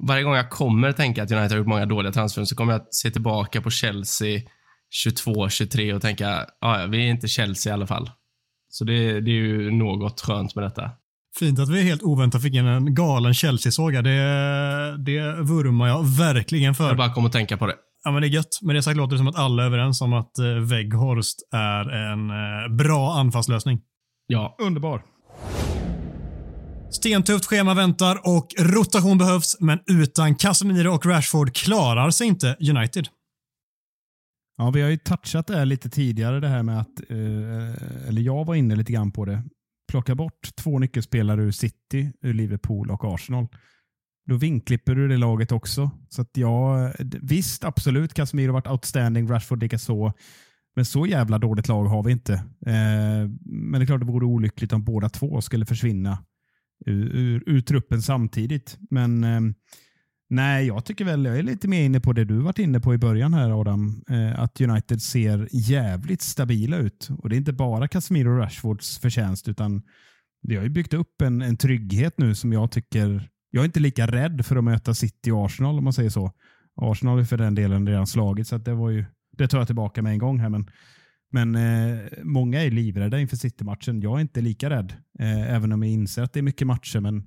[0.03, 2.82] varje gång jag kommer tänka att United har gjort många dåliga transfer så kommer jag
[2.82, 4.40] att se tillbaka på Chelsea
[4.90, 8.11] 22, 23 och tänka, ja, vi är inte Chelsea i alla fall.
[8.68, 10.90] Så det, det är ju något skönt med detta.
[11.38, 14.03] Fint att vi helt oväntat fick in en galen Chelsea-såga.
[14.03, 14.11] Det,
[15.05, 16.88] det vurmar jag verkligen för.
[16.88, 17.74] Jag bara kom att tänka på det.
[18.05, 18.62] Ja, men det är gött.
[18.62, 21.90] Med det sagt låter det som att alla är överens om att eh, Weghorst är
[21.90, 23.80] en eh, bra anfallslösning.
[24.26, 24.57] Ja.
[24.61, 25.03] Underbar.
[26.91, 33.09] Stentufft schema väntar och rotation behövs, men utan Casemiro och Rashford klarar sig inte United.
[34.59, 38.20] Ja, vi har ju touchat det här lite tidigare, det här med att, eh, eller
[38.20, 39.43] jag var inne lite grann på det,
[39.91, 43.47] plocka bort två nyckelspelare ur City, ur Liverpool och Arsenal.
[44.28, 45.91] Då vinklipper du det laget också.
[46.09, 50.12] Så att jag, visst, absolut, Casemiro har varit outstanding, Rashford likaså.
[50.76, 52.32] Men så jävla dåligt lag har vi inte.
[52.66, 56.18] Eh, men det är klart det vore olyckligt om båda två skulle försvinna
[56.87, 58.79] ur, ur, ur truppen samtidigt.
[58.91, 59.41] Men eh,
[60.31, 62.95] nej, jag tycker väl, jag är lite mer inne på det du varit inne på
[62.95, 64.03] i början här Adam.
[64.11, 67.09] Eh, att United ser jävligt stabila ut.
[67.18, 69.83] Och det är inte bara Casemiro och Rashfords förtjänst utan
[70.43, 73.81] det har ju byggt upp en, en trygghet nu som jag tycker, jag är inte
[73.81, 76.33] lika rädd för att möta City och Arsenal om man säger så.
[76.81, 79.05] Arsenal har för den delen redan slagit så det var ju
[79.37, 80.49] det tar jag tillbaka med en gång här.
[80.49, 80.70] Men,
[81.33, 84.01] men eh, många är livrädda inför City-matchen.
[84.01, 87.01] Jag är inte lika rädd, eh, även om jag inser att det är mycket matcher.
[87.01, 87.27] Men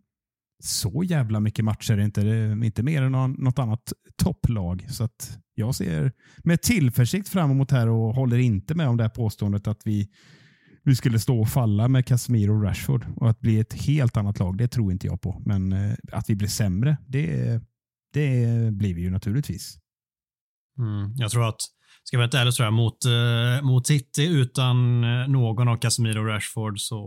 [0.64, 2.22] så jävla mycket matcher är det inte.
[2.22, 4.86] Det är inte mer än något annat topplag.
[4.90, 6.12] Så att jag ser
[6.44, 10.10] med tillförsikt fram emot här och håller inte med om det här påståendet att vi,
[10.84, 14.40] vi skulle stå och falla med Casemiro och Rashford och att bli ett helt annat
[14.40, 14.58] lag.
[14.58, 15.42] Det tror inte jag på.
[15.46, 17.62] Men eh, att vi blir sämre, det,
[18.14, 19.78] det blir vi ju naturligtvis.
[20.78, 21.62] Mm, jag tror att
[22.10, 26.20] ska jag vara ärlig så jag, mot, eh, mot City utan eh, någon av Casemiro
[26.20, 26.98] och Rashford så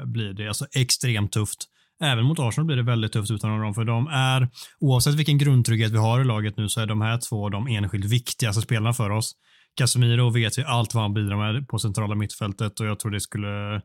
[0.00, 1.64] eh, blir det alltså extremt tufft.
[2.02, 4.48] Även mot Arsenal blir det väldigt tufft utan dem, för de är,
[4.80, 8.04] oavsett vilken grundtrygghet vi har i laget nu, så är de här två de enskilt
[8.04, 9.32] viktigaste spelarna för oss.
[9.76, 13.20] Casemiro vet ju allt vad han bidrar med på centrala mittfältet och jag tror det
[13.20, 13.80] skulle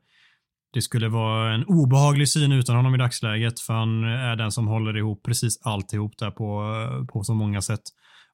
[0.74, 4.68] det skulle vara en obehaglig syn utan honom i dagsläget, för han är den som
[4.68, 7.82] håller ihop precis alltihop där på, eh, på så många sätt.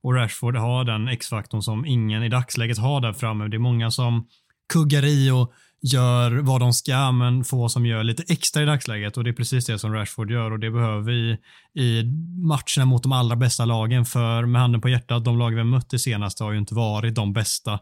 [0.04, 3.48] Och Rashford har den X-faktorn som ingen i dagsläget har där framme.
[3.48, 4.28] Det är många som
[4.74, 9.18] kuggar i och gör vad de ska, men få som gör lite extra i dagsläget
[9.18, 11.38] och det är precis det som Rashford gör och det behöver vi
[11.82, 12.04] i
[12.48, 14.06] matcherna mot de allra bästa lagen.
[14.06, 16.76] För med handen på hjärtat, de lag vi har mött det senaste har ju inte
[16.76, 17.80] varit de bästa.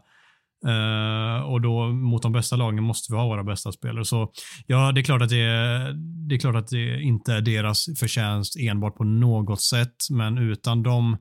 [0.66, 4.04] Uh, och då mot de bästa lagen måste vi ha våra bästa spelare.
[4.04, 4.32] Så
[4.66, 5.46] ja, det är klart att det,
[6.28, 10.82] det är klart att det inte är deras förtjänst enbart på något sätt, men utan
[10.82, 11.16] dem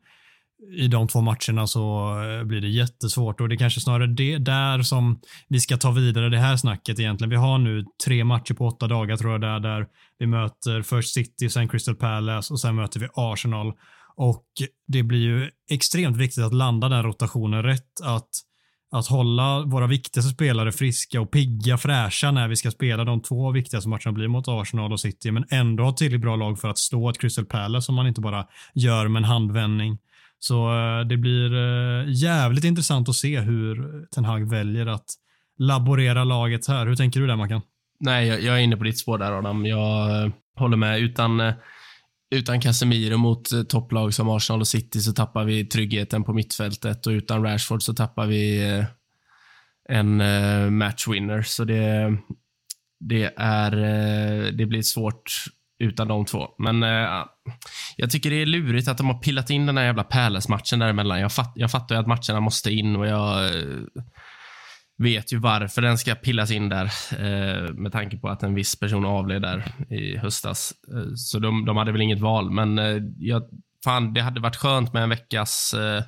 [0.70, 4.38] i de två matcherna så eh, blir det jättesvårt och det är kanske snarare det
[4.38, 7.30] där som vi ska ta vidare det här snacket egentligen.
[7.30, 9.88] Vi har nu tre matcher på åtta dagar tror jag där, där
[10.20, 13.74] vi möter först City, sen Crystal Palace och sen möter vi Arsenal.
[14.16, 14.46] Och
[14.88, 18.30] det blir ju extremt viktigt att landa den rotationen rätt, att,
[18.92, 23.52] att hålla våra viktigaste spelare friska och pigga, fräscha när vi ska spela de två
[23.52, 26.78] viktigaste matcherna blir mot Arsenal och City, men ändå ha tillräckligt bra lag för att
[26.78, 29.98] slå ett Crystal Palace som man inte bara gör med en handvändning.
[30.44, 35.06] Så eh, det blir eh, jävligt intressant att se hur Ten Hag väljer att
[35.58, 36.86] laborera laget här.
[36.86, 37.62] Hur tänker du där Mackan?
[38.00, 39.66] Nej, jag, jag, är inne på ditt spår där Adam.
[39.66, 41.00] Jag eh, håller med.
[41.00, 41.54] Utan,
[42.32, 47.12] utan Casemiro mot topplag som Arsenal och City så tappar vi tryggheten på mittfältet och
[47.12, 48.62] utan Rashford så tappar vi
[49.90, 50.18] en
[50.78, 51.42] matchwinner.
[51.42, 52.18] Så det,
[53.00, 53.72] det, är,
[54.52, 55.32] det blir svårt
[55.82, 56.48] utan de två.
[56.58, 57.26] Men eh,
[57.96, 61.20] jag tycker det är lurigt att de har pillat in den här jävla Palace-matchen däremellan.
[61.20, 63.80] Jag, fatt, jag fattar ju att matcherna måste in och jag eh,
[64.98, 66.86] vet ju varför den ska pillas in där.
[67.12, 70.74] eh, med tanke på att en viss person avled där i höstas.
[70.94, 73.44] Eh, så de, de hade väl inget val, men eh, jag,
[73.84, 76.04] fan, det hade varit skönt med en veckas eh,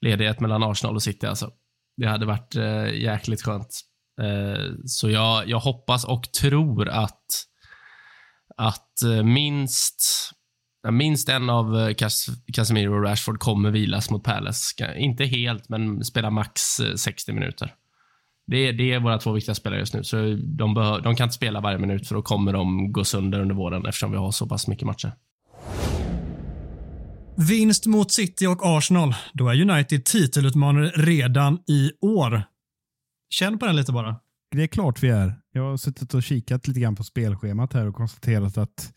[0.00, 1.26] ledighet mellan Arsenal och City.
[1.26, 1.50] Alltså.
[1.96, 2.54] Det hade varit
[2.94, 3.80] jäkligt skönt.
[4.84, 7.47] så jag, jag hoppas och tror att
[8.58, 10.30] att eh, minst,
[10.90, 14.94] minst en av eh, Cas Casemiro och Rashford kommer vilas mot Palace.
[14.96, 17.74] Inte helt, men spela max eh, 60 minuter.
[18.46, 21.24] Det är, det är våra två viktiga spelare just nu, så de, behör, de kan
[21.24, 24.30] inte spela varje minut för då kommer de gå sönder under våren eftersom vi har
[24.30, 25.12] så pass mycket matcher.
[27.36, 29.14] Vinst mot City och Arsenal.
[29.32, 32.42] Då är United titelutmanare redan i år.
[33.30, 34.16] Känn på den lite bara.
[34.50, 35.34] Det är klart vi är.
[35.52, 38.92] Jag har suttit och kikat lite grann på spelschemat här och konstaterat att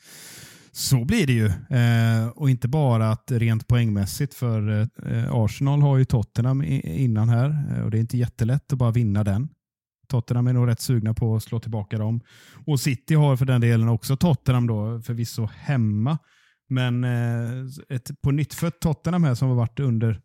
[0.71, 1.45] så blir det ju.
[1.77, 7.75] Eh, och inte bara att rent poängmässigt för eh, Arsenal har ju Tottenham innan här
[7.75, 9.49] eh, och det är inte jättelätt att bara vinna den.
[10.07, 12.21] Tottenham är nog rätt sugna på att slå tillbaka dem.
[12.65, 16.17] Och City har för den delen också Tottenham då, förvisso hemma.
[16.69, 20.21] Men eh, ett på nytt för Tottenham här som har varit under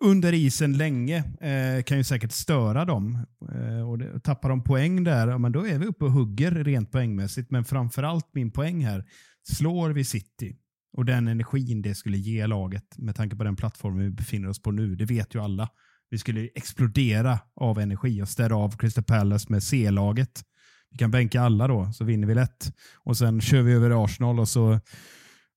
[0.00, 3.26] under isen länge eh, kan ju säkert störa dem.
[3.54, 6.50] Eh, och det, tappar de poäng där, ja, men då är vi uppe och hugger
[6.50, 7.50] rent poängmässigt.
[7.50, 9.04] Men framförallt min poäng här,
[9.42, 10.56] slår vi City
[10.92, 14.62] och den energin det skulle ge laget med tanke på den plattform vi befinner oss
[14.62, 15.68] på nu, det vet ju alla.
[16.10, 20.42] Vi skulle explodera av energi och städa av Crystal Palace med C-laget.
[20.90, 22.72] Vi kan bänka alla då, så vinner vi lätt.
[23.04, 24.80] Och sen kör vi över Arsenal och så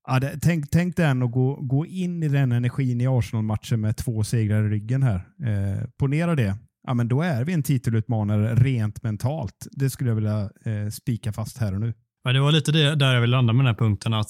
[0.07, 3.97] Ja, det, tänk, tänk den och gå, gå in i den energin i Arsenal-matchen med
[3.97, 5.15] två segrar i ryggen här.
[5.15, 6.57] Eh, ponera det.
[6.87, 9.67] Ja, men då är vi en titelutmanare rent mentalt.
[9.71, 11.93] Det skulle jag vilja eh, spika fast här och nu.
[12.23, 14.13] Ja, det var lite det där jag ville landa med den här punkten.
[14.13, 14.29] att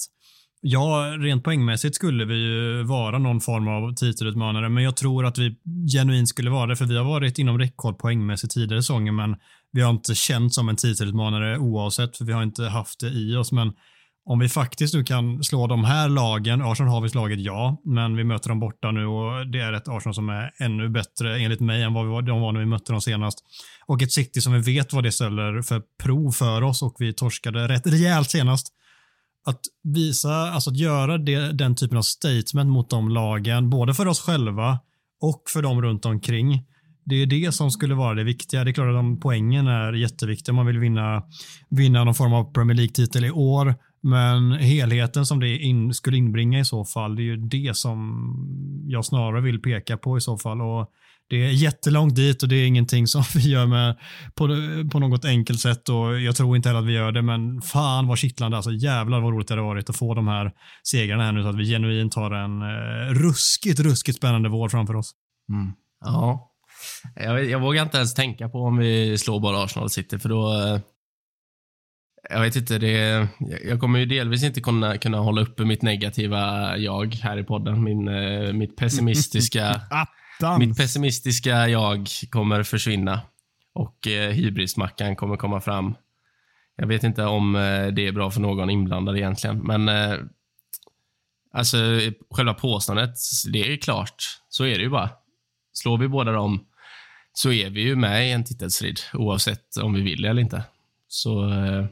[0.66, 5.38] Ja, rent poängmässigt skulle vi ju vara någon form av titelutmanare, men jag tror att
[5.38, 5.56] vi
[5.92, 9.36] genuint skulle vara det, för vi har varit inom räckhåll poängmässigt tidigare säsonger, men
[9.72, 13.36] vi har inte känt som en titelutmanare oavsett, för vi har inte haft det i
[13.36, 13.52] oss.
[13.52, 13.72] Men
[14.26, 18.16] om vi faktiskt nu kan slå de här lagen, Arsenal har vi slagit ja, men
[18.16, 21.60] vi möter dem borta nu och det är ett Arsenal som är ännu bättre enligt
[21.60, 23.38] mig än vad var, de var när vi mötte dem senast.
[23.86, 27.12] Och ett City som vi vet vad det ställer för prov för oss och vi
[27.12, 28.68] torskade rätt rejält senast.
[29.46, 34.08] Att visa, alltså att göra det, den typen av statement mot de lagen, både för
[34.08, 34.78] oss själva
[35.20, 36.64] och för dem runt omkring.
[37.06, 38.64] Det är det som skulle vara det viktiga.
[38.64, 41.22] Det är klart att de poängen är jätteviktiga om man vill vinna,
[41.70, 43.74] vinna någon form av Premier League-titel i år.
[44.04, 48.26] Men helheten som det in, skulle inbringa i så fall, det är ju det som
[48.86, 50.60] jag snarare vill peka på i så fall.
[50.60, 50.90] Och
[51.30, 53.98] det är jättelångt dit och det är ingenting som vi gör med
[54.34, 54.46] på,
[54.92, 58.06] på något enkelt sätt och jag tror inte heller att vi gör det, men fan
[58.06, 58.56] vad kittlande.
[58.56, 60.52] Alltså jävlar vad roligt det hade varit att få de här
[60.82, 64.96] segrarna här nu så att vi genuint har en eh, ruskigt, ruskigt spännande vår framför
[64.96, 65.12] oss.
[65.52, 65.72] Mm.
[66.04, 66.50] Ja.
[67.14, 70.52] Jag, jag vågar inte ens tänka på om vi slår bara Arsenal City, för då
[70.52, 70.80] eh,
[72.30, 73.28] jag vet inte, det,
[73.64, 77.84] jag kommer ju delvis inte kunna, kunna hålla uppe mitt negativa jag här i podden.
[77.84, 79.80] Min, eh, mitt pessimistiska
[80.58, 83.20] mitt pessimistiska jag kommer försvinna
[83.74, 85.94] och eh, hybrismackan kommer komma fram.
[86.76, 90.18] Jag vet inte om eh, det är bra för någon inblandad egentligen, men eh,
[91.52, 91.76] alltså
[92.30, 93.14] själva påståendet,
[93.52, 94.16] det är klart.
[94.48, 95.10] Så är det ju bara.
[95.72, 96.66] Slår vi båda dem
[97.32, 100.64] så är vi ju med i en titelstrid oavsett om vi vill eller inte.
[101.08, 101.86] Så eh,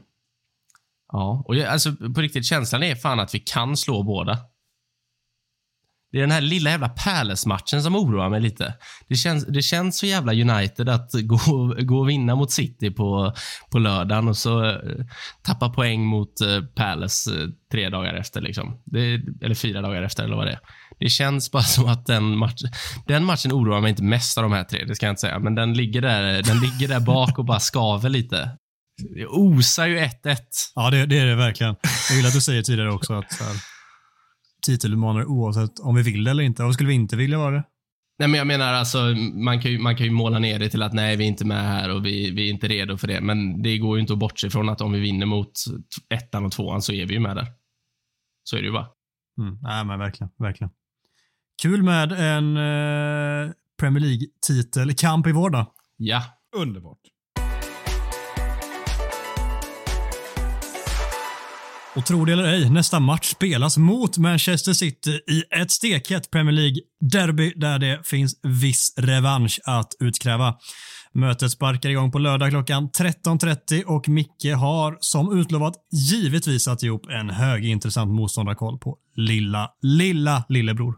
[1.13, 4.37] Ja, och jag, alltså på riktigt, känslan är fan att vi kan slå båda.
[6.11, 8.73] Det är den här lilla jävla Palace-matchen som oroar mig lite.
[9.07, 13.33] Det känns, det känns så jävla United att gå, gå och vinna mot City på,
[13.71, 14.79] på lördagen och så eh,
[15.41, 18.41] tappa poäng mot eh, Palace eh, tre dagar efter.
[18.41, 18.81] Liksom.
[18.85, 20.59] Det, eller fyra dagar efter, eller vad det är.
[20.99, 22.61] Det känns bara som att den, match,
[23.07, 25.39] den matchen oroar mig inte mest av de här tre, det ska jag inte säga.
[25.39, 28.57] Men den ligger där, den ligger där bak och bara skaver lite.
[29.15, 30.37] Det osar ju 1-1.
[30.75, 31.75] Ja, det, det, är det verkligen.
[32.09, 33.55] Jag gillar att du säger tidigare också att så här,
[34.65, 36.63] titelutmanare oavsett om vi vill det eller inte.
[36.63, 37.63] Vad skulle vi inte vilja vara det?
[38.19, 38.97] Nej, men jag menar alltså,
[39.33, 41.45] man kan, ju, man kan ju måla ner det till att nej, vi är inte
[41.45, 43.21] med här och vi, vi är inte redo för det.
[43.21, 45.51] Men det går ju inte att bortse från att om vi vinner mot
[46.09, 47.47] ettan och tvåan så är vi ju med där.
[48.43, 48.87] Så är det ju bara.
[49.41, 50.71] Mm, nej, men verkligen, verkligen.
[51.61, 54.95] Kul med en eh, Premier League-titel.
[54.95, 55.73] Kamp i vår då?
[55.97, 56.23] Ja.
[56.55, 57.12] Underbart.
[61.95, 66.53] Och tro det eller ej, nästa match spelas mot Manchester City i ett stekhett Premier
[66.53, 70.55] League-derby där det finns viss revansch att utkräva.
[71.13, 77.09] Mötet sparkar igång på lördag klockan 13.30 och Micke har som utlovat givetvis satt ihop
[77.09, 80.95] en högintressant motståndarkoll på lilla, lilla lillebror.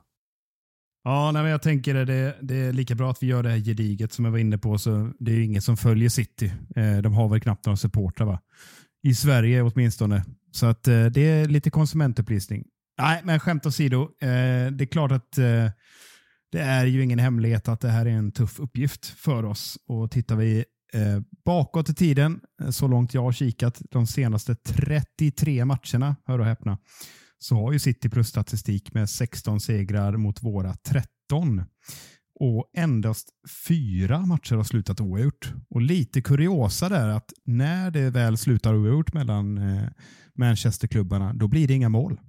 [1.03, 3.57] Ja, nej, men jag tänker det, det är lika bra att vi gör det här
[3.57, 4.77] gediget som jag var inne på.
[4.77, 6.51] Så det är ju ingen som följer City.
[6.75, 8.39] Eh, de har väl knappt några supportrar va?
[9.03, 10.23] I Sverige åtminstone.
[10.55, 12.63] Så att eh, det är lite konsumentupplysning.
[12.97, 14.01] Nej, men skämt åsido.
[14.01, 15.69] Eh, det är klart att eh,
[16.51, 19.77] det är ju ingen hemlighet att det här är en tuff uppgift för oss.
[19.87, 24.55] Och tittar vi eh, bakåt i tiden, eh, så långt jag har kikat de senaste
[24.55, 26.77] 33 matcherna, hör och häpna,
[27.39, 31.63] så har ju City plus statistik med 16 segrar mot våra 13.
[32.39, 33.29] Och endast
[33.67, 35.53] fyra matcher har slutat oavgjort.
[35.69, 39.89] Och lite kuriosa där att när det väl slutar oavgjort mellan eh,
[40.33, 42.19] Manchesterklubbarna, då blir det inga mål.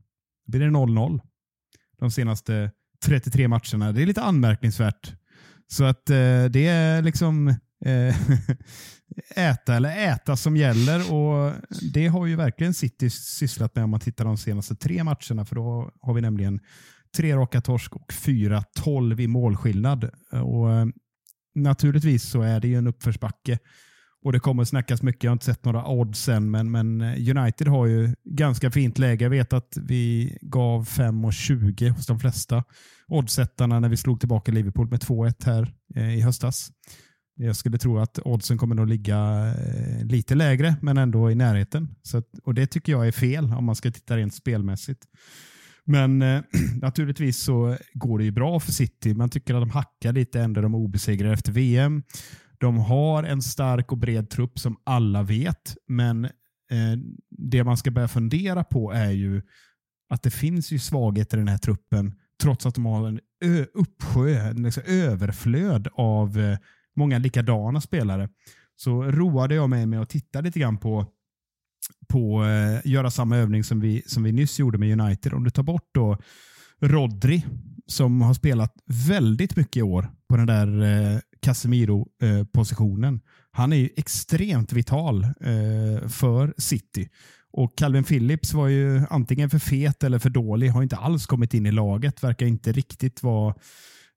[0.47, 1.21] Då blir det 0-0
[1.99, 2.71] de senaste
[3.05, 3.93] 33 matcherna.
[3.93, 5.15] Det är lite anmärkningsvärt.
[5.69, 7.49] Så att eh, det är liksom
[7.85, 8.17] eh,
[9.37, 11.53] äta eller äta som gäller och
[11.93, 15.55] det har ju verkligen City sysslat med om man tittar de senaste tre matcherna för
[15.55, 16.61] då har vi nämligen
[17.17, 20.11] tre raka torsk och fyra tolv i målskillnad.
[20.31, 20.87] Och, eh,
[21.55, 23.59] naturligtvis så är det ju en uppförsbacke
[24.27, 25.25] och det kommer snackas mycket.
[25.25, 28.99] Jag har inte sett några odds än, men, men eh, United har ju ganska fint
[28.99, 29.25] läge.
[29.25, 32.65] Jag vet att vi gav 5,20 hos de flesta
[33.09, 36.71] oddsättarna när vi slog tillbaka Liverpool med 2-1 här eh, i höstas.
[37.37, 41.95] Jag skulle tro att oddsen kommer att ligga eh, lite lägre, men ändå i närheten.
[42.03, 45.05] Så att, och Det tycker jag är fel om man ska titta rent spelmässigt.
[45.87, 46.43] Men eh,
[46.83, 49.15] naturligtvis så går det ju bra för City.
[49.15, 52.03] Man tycker att de hackar lite ändå, de obesegrade efter VM.
[52.59, 56.31] De har en stark och bred trupp som alla vet, men eh,
[57.31, 59.43] det man ska börja fundera på är ju
[60.09, 63.67] att det finns ju svagheter i den här truppen trots att de har en ö-
[63.75, 66.59] uppsjö, en liksom överflöd av eh,
[66.97, 68.29] många likadana spelare.
[68.77, 71.07] Så roade jag mig med att titta lite grann på
[72.09, 75.33] på eh, göra samma övning som vi, som vi nyss gjorde med United.
[75.35, 76.19] Om du tar bort då
[76.81, 77.45] Rodri
[77.87, 78.75] som har spelat
[79.09, 83.15] väldigt mycket i år på den där eh, Casemiro-positionen.
[83.15, 83.21] Eh,
[83.51, 87.09] han är ju extremt vital eh, för City.
[87.53, 90.69] Och Calvin Phillips var ju antingen för fet eller för dålig.
[90.69, 92.25] Har inte alls kommit in i laget.
[92.25, 93.55] Verkar inte riktigt vara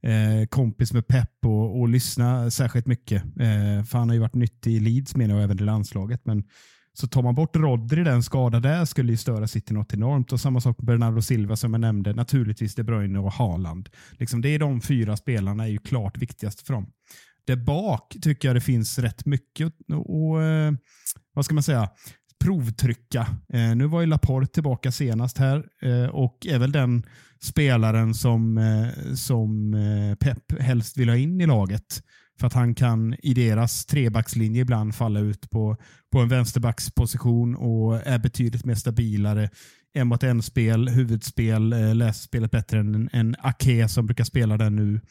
[0.04, 3.24] eh, kompis med Pep och, och lyssna särskilt mycket.
[3.24, 6.26] Eh, för han har ju varit nyttig i Leeds menar jag, även i landslaget.
[6.26, 6.44] Men
[6.94, 10.34] så tar man bort Rodri, den skada där skulle ju störa City något enormt.
[10.34, 12.14] Och samma sak med Bernardo Silva som jag nämnde.
[12.14, 13.90] Naturligtvis De Bruyne och Haaland.
[14.12, 16.92] Liksom det är de fyra spelarna är ju klart viktigast för dem.
[17.48, 20.38] Där bak tycker jag det finns rätt mycket och, och
[21.34, 21.90] vad ska man säga,
[22.44, 23.28] provtrycka.
[23.54, 27.06] Eh, nu var ju Laporte tillbaka senast här eh, och är väl den
[27.44, 32.04] spelaren som, eh, som eh, Pep helst vill ha in i laget.
[32.40, 35.78] För att han kan i deras trebackslinje ibland falla ut på,
[36.12, 39.50] på en vänsterbacksposition och är betydligt mer stabilare.
[39.94, 44.70] En mot en-spel, huvudspel, eh, läser spelet bättre än, en Ake som brukar spela där
[44.70, 45.02] nu.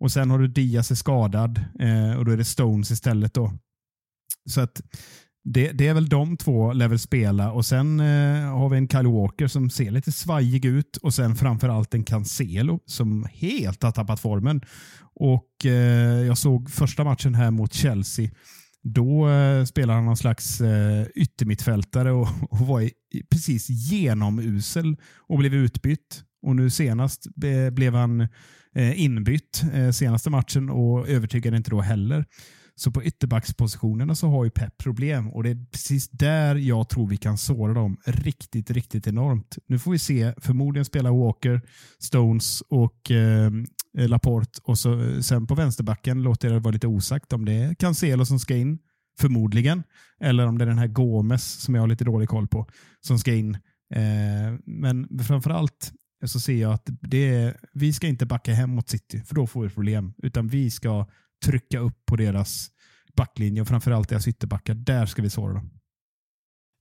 [0.00, 3.34] Och sen har du Diaz är skadad eh, och då är det Stones istället.
[3.34, 3.52] då.
[4.50, 4.80] Så att
[5.50, 9.06] det, det är väl de två level spela och sen eh, har vi en Kyle
[9.06, 14.20] Walker som ser lite svajig ut och sen framförallt en Cancelo som helt har tappat
[14.20, 14.60] formen.
[15.14, 18.30] Och eh, Jag såg första matchen här mot Chelsea.
[18.82, 22.92] Då eh, spelade han någon slags eh, yttermittfältare och, och var i,
[23.30, 26.22] precis genomusel och blev utbytt.
[26.42, 28.20] Och nu senast be, blev han
[28.74, 32.24] eh, inbytt eh, senaste matchen och övertygade inte då heller.
[32.78, 37.08] Så på ytterbackspositionerna så har ju Pep problem och det är precis där jag tror
[37.08, 39.58] vi kan såra dem riktigt, riktigt enormt.
[39.66, 40.34] Nu får vi se.
[40.36, 41.60] Förmodligen spelar Walker,
[41.98, 43.50] Stones och eh,
[43.94, 47.74] Laporte och så, eh, sen på vänsterbacken låter det vara lite osagt om det är
[47.74, 48.78] Cancelo som ska in,
[49.20, 49.82] förmodligen,
[50.20, 52.66] eller om det är den här Gomes som jag har lite dålig koll på
[53.00, 53.54] som ska in.
[53.94, 55.92] Eh, men framförallt
[56.26, 59.46] så ser jag att det är, vi ska inte backa hem mot City, för då
[59.46, 60.14] får vi problem.
[60.22, 61.06] Utan vi ska
[61.44, 62.68] trycka upp på deras
[63.16, 64.74] backlinje och framförallt deras ytterbackar.
[64.74, 65.70] Där ska vi såra dem.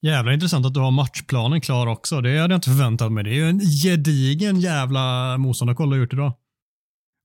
[0.02, 2.22] Jävla intressant att du har matchplanen klar också.
[2.22, 3.24] Det hade jag inte förväntat mig.
[3.24, 6.34] Det är ju en gedigen jävla motståndarkoll du har gjort idag.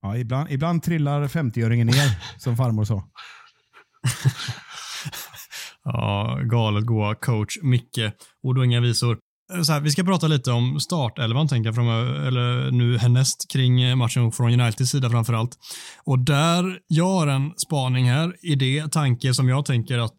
[0.03, 3.09] Ja, ibland, ibland trillar 50-öringen ner, som farmor sa.
[5.85, 8.13] ja, galet goa coach Micke.
[8.43, 9.19] Ord och inga visor.
[9.65, 13.99] Så här, vi ska prata lite om startelvan, tänker jag, framöver, eller nu härnäst kring
[13.99, 15.59] matchen från Uniteds sida framför allt.
[16.05, 20.17] Och där, jag har en spaning här, idé, tanke som jag tänker att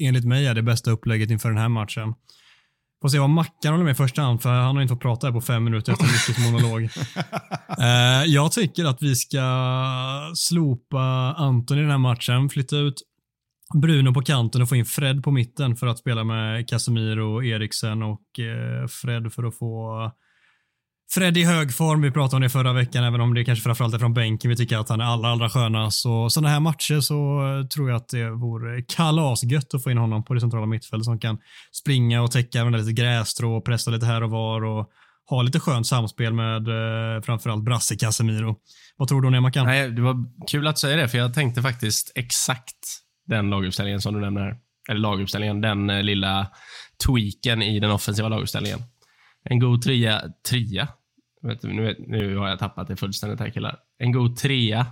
[0.00, 2.14] enligt mig är det bästa upplägget inför den här matchen.
[3.02, 5.26] Får se vad Mackan håller med i första hand, för han har inte fått prata
[5.26, 6.82] här på fem minuter efter mycket monolog.
[6.82, 9.42] uh, jag tycker att vi ska
[10.34, 12.94] slopa Anton i den här matchen, flytta ut
[13.74, 17.44] Bruno på kanten och få in Fred på mitten för att spela med Casemiro och
[17.44, 20.10] Eriksen och eh, Fred för att få
[21.10, 22.02] Fred i hög form.
[22.02, 24.48] Vi pratade om det förra veckan, även om det kanske framförallt är från bänken.
[24.48, 26.02] Vi tycker att han är allra, allra skönast.
[26.02, 29.98] Så sådana här matcher så eh, tror jag att det vore kalasgött att få in
[29.98, 31.38] honom på det centrala mittfältet som kan
[31.72, 34.90] springa och täcka med lite grässtrå och pressa lite här och var och
[35.30, 38.56] ha lite skönt samspel med eh, framförallt Brasse Casemiro.
[38.96, 39.66] Vad tror du om det, Mackan?
[39.66, 44.00] Nej, det var kul att du säger det, för jag tänkte faktiskt exakt den laguppställningen
[44.00, 44.56] som du nämner här.
[44.88, 46.46] Eller laguppställningen, den eh, lilla
[47.06, 48.78] tweaken i den offensiva laguppställningen.
[49.44, 50.88] En god trea, trea?
[51.42, 53.76] Vet, nu, vet, nu har jag tappat det fullständigt här killar.
[53.98, 54.86] En god trea,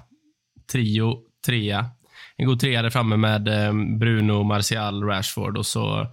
[0.72, 1.90] trio, trea.
[2.36, 6.06] En god trea där framme med eh, Bruno, Martial, Rashford och så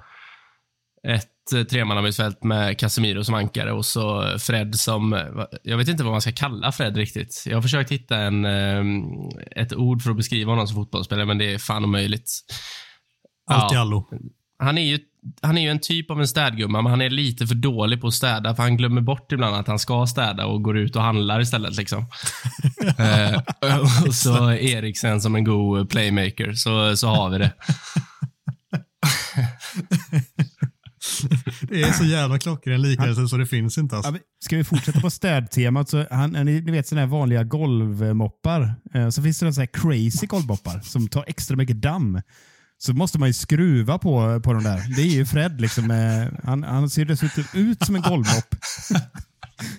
[1.03, 6.11] ett eh, tremannamittfält med Casemiro som ankare och så Fred som, jag vet inte vad
[6.11, 7.43] man ska kalla Fred riktigt.
[7.45, 8.83] Jag har försökt hitta en, eh,
[9.55, 12.31] ett ord för att beskriva honom som fotbollsspelare, men det är fan omöjligt.
[13.51, 14.09] Allt i allo.
[14.59, 14.99] Han är ju
[15.41, 18.07] han är ju en typ av en städgumma, men han är lite för dålig på
[18.07, 21.01] att städa, för han glömmer bort ibland att han ska städa och går ut och
[21.01, 21.77] handlar istället.
[21.77, 22.05] Liksom.
[22.97, 23.41] eh,
[24.07, 27.51] och så Eriksen som en god playmaker, så, så har vi det.
[31.71, 33.95] Det är så jävla klockren liknelse så det finns inte.
[33.95, 34.11] Alltså.
[34.11, 35.89] Ja, ska vi fortsätta på städtemat?
[35.89, 38.75] Så han, ni, vet sådana här vanliga golvmoppar.
[38.93, 42.21] Eh, så finns det sådana här crazy golvmoppar som tar extra mycket damm.
[42.77, 44.95] Så måste man ju skruva på, på de där.
[44.95, 45.61] Det är ju Fred.
[45.61, 48.55] Liksom, eh, han, han ser dessutom ut som en golvmopp.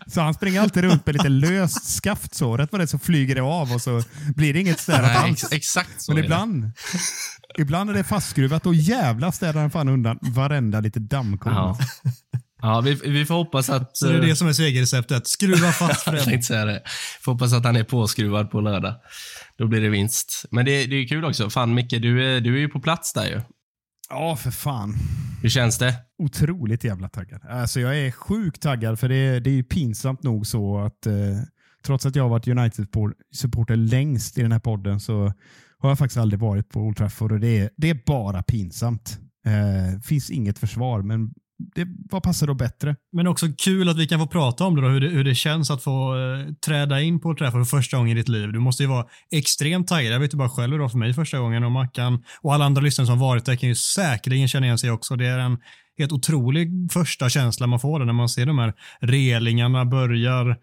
[0.06, 2.56] Så han springer alltid runt med lite löst skaft så.
[2.56, 4.02] Rätt vad det så flyger det av och så
[4.36, 5.44] blir det inget städat Nej, alls.
[5.44, 6.26] ex exakt så Men är det.
[6.26, 6.70] ibland,
[7.58, 11.54] ibland är det fastskruvat och jävlar städar han fan undan varenda lite dammkorn.
[11.54, 11.78] Ja.
[12.64, 13.96] Ja, vi, vi får hoppas att...
[13.96, 15.26] Så det är eh, det som är segerreceptet.
[15.28, 16.40] Skruva fast Fred.
[16.66, 16.82] det.
[17.20, 18.94] Får hoppas att han är påskruvad på lördag.
[19.58, 20.44] Då blir det vinst.
[20.50, 21.50] Men det, det är kul också.
[21.50, 23.40] Fan Micke, du är, du är ju på plats där ju.
[24.12, 24.94] Ja, för fan.
[25.42, 25.94] Hur känns det?
[26.18, 27.44] Otroligt jävla taggad.
[27.44, 31.14] Alltså jag är sjukt taggad för det, det är ju pinsamt nog så att eh,
[31.84, 35.32] trots att jag har varit United-supporter längst i den här podden så
[35.78, 39.18] har jag faktiskt aldrig varit på Old Trafford och det är, det är bara pinsamt.
[39.46, 41.34] Eh, finns inget försvar, men
[41.74, 42.96] det, vad passar då bättre?
[43.12, 45.34] Men också kul att vi kan få prata om det då, hur det, hur det
[45.34, 48.52] känns att få eh, träda in på Trafford för första gången i ditt liv.
[48.52, 50.12] Du måste ju vara extremt taggad.
[50.12, 52.54] Jag vet ju bara själv hur det var för mig första gången och Mackan och
[52.54, 55.16] alla andra lyssnare som varit där kan ju säkerligen känna igen sig också.
[55.16, 55.58] Det är en
[55.98, 60.56] helt otrolig första känsla man får när man ser de här relingarna börjar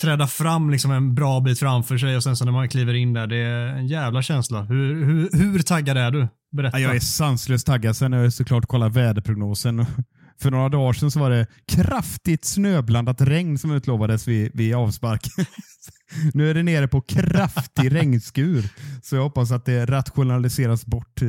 [0.00, 3.12] träda fram liksom en bra bit framför sig och sen så när man kliver in
[3.12, 4.62] där, det är en jävla känsla.
[4.62, 6.28] Hur, hur, hur taggad är du?
[6.52, 6.78] Berätta.
[6.78, 7.96] Ja, jag är sanslöst taggad.
[7.96, 9.86] Sen har jag såklart kollat väderprognosen.
[10.40, 15.26] För några dagar sedan så var det kraftigt snöblandat regn som utlovades vid, vid avspark.
[16.34, 18.64] nu är det nere på kraftig regnskur.
[19.02, 21.28] Så jag hoppas att det rationaliseras bort eh,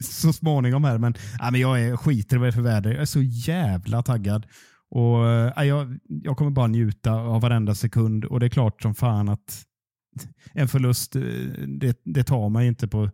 [0.00, 0.98] så småningom här.
[0.98, 2.90] Men, ja, men jag är, skiter i vad det är för väder.
[2.90, 4.46] Jag är så jävla taggad.
[4.90, 5.18] Och
[5.56, 8.24] ja, jag, jag kommer bara njuta av varenda sekund.
[8.24, 9.64] Och det är klart som fan att
[10.52, 11.22] en förlust, eh,
[11.66, 13.10] det, det tar man inte på,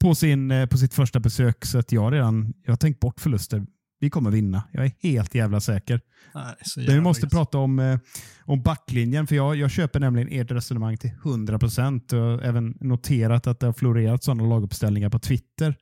[0.00, 1.64] på, sin, eh, på sitt första besök.
[1.64, 3.66] Så att jag, redan, jag har tänkt bort förluster.
[4.04, 4.62] Vi kommer vinna.
[4.72, 6.00] Jag är helt jävla säker.
[6.34, 7.32] Nej, så Men vi jävla måste gött.
[7.32, 7.98] prata om, eh,
[8.44, 13.46] om backlinjen, för jag, jag köper nämligen ert resonemang till 100% och har även noterat
[13.46, 15.74] att det har florerat sådana laguppställningar på Twitter.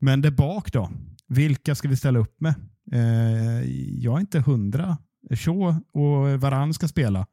[0.00, 0.90] Men där bak då?
[1.28, 2.54] Vilka ska vi ställa upp med?
[2.92, 3.70] Eh,
[4.02, 4.98] jag är inte hundra.
[5.30, 7.26] Shaw och Varann ska spela.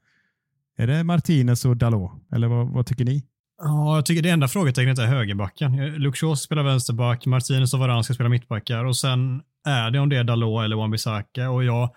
[0.78, 2.12] Är det Martinez och Dalot?
[2.32, 3.24] Eller vad, vad tycker ni?
[3.62, 5.76] Ja, jag tycker det enda frågetecknet är högerbacken.
[5.96, 10.10] Luke Shaw spelar vänsterback, Martinez och Varane ska spela mittbackar och sen är det om
[10.10, 11.90] det är Dalot eller Wan-Bissaka och jag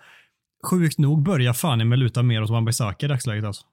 [0.69, 3.63] sjukt nog börjar fan mig luta mer åt Wan-Bissaka i dagsläget alltså.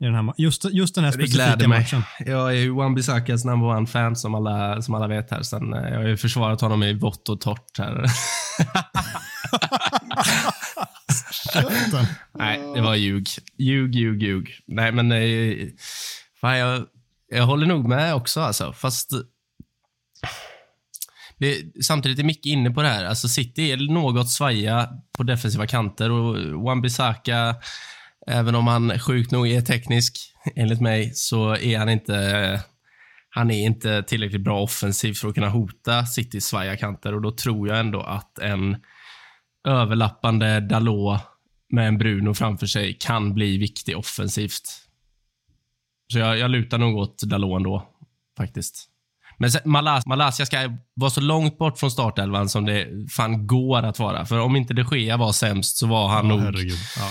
[0.00, 2.02] I den här, just, just den här specifika matchen.
[2.18, 5.42] Jag är ju Wan-Bissakas number one-fan som alla, som alla vet här.
[5.42, 8.04] Sen, eh, jag har ju försvarat honom i vått och torrt här.
[12.32, 13.28] Nej, det var ljug.
[13.58, 14.60] Ljug, ljug, ljug.
[14.66, 15.68] Nej, men eh,
[16.40, 16.86] fan, jag,
[17.28, 18.72] jag håller nog med också alltså.
[18.72, 19.12] Fast
[21.42, 23.04] det, samtidigt är mycket inne på det här.
[23.04, 27.54] Alltså City är något svaja på defensiva kanter och Wan-Bissaka,
[28.26, 30.18] även om han sjukt nog är teknisk,
[30.56, 32.62] enligt mig, så är han inte
[33.34, 37.32] han är inte tillräckligt bra offensivt för att kunna hota Citys svaja kanter och då
[37.32, 38.76] tror jag ändå att en
[39.68, 41.20] överlappande Dalot
[41.70, 44.86] med en Bruno framför sig kan bli viktig offensivt.
[46.12, 47.88] Så jag, jag lutar nog åt Dalot ändå,
[48.36, 48.91] faktiskt.
[49.42, 53.98] Men Malas, Malaysia ska vara så långt bort från startelvan som det fan går att
[53.98, 54.26] vara.
[54.26, 56.54] För om inte de Gea var sämst så var han Ja, nog...
[56.96, 57.10] Ja.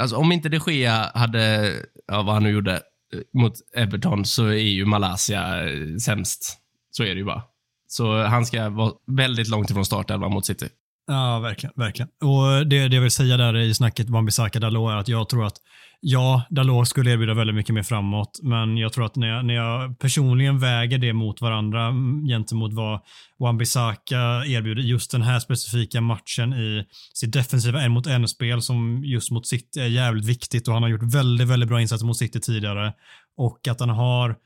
[0.00, 1.72] Alltså, om inte de Gea hade,
[2.06, 6.58] ja, vad han nu gjorde, eh, mot Everton så är ju Malaysia eh, sämst.
[6.90, 7.42] Så är det ju bara.
[7.88, 10.68] Så han ska vara väldigt långt ifrån startelvan mot City.
[11.06, 11.72] Ja, verkligen.
[11.76, 12.08] verkligen.
[12.24, 15.46] Och det, det jag vill säga där i snacket Wan-Bissaka Dalot är att jag tror
[15.46, 15.56] att
[16.00, 19.54] ja, Dalot skulle erbjuda väldigt mycket mer framåt, men jag tror att när jag, när
[19.54, 23.00] jag personligen väger det mot varandra mm, gentemot vad
[23.38, 26.84] Wan-Bissaka erbjuder just den här specifika matchen i
[27.14, 30.90] sitt defensiva en mot en-spel som just mot City är jävligt viktigt och han har
[30.90, 32.92] gjort väldigt, väldigt bra insatser mot City tidigare
[33.36, 34.36] och att han har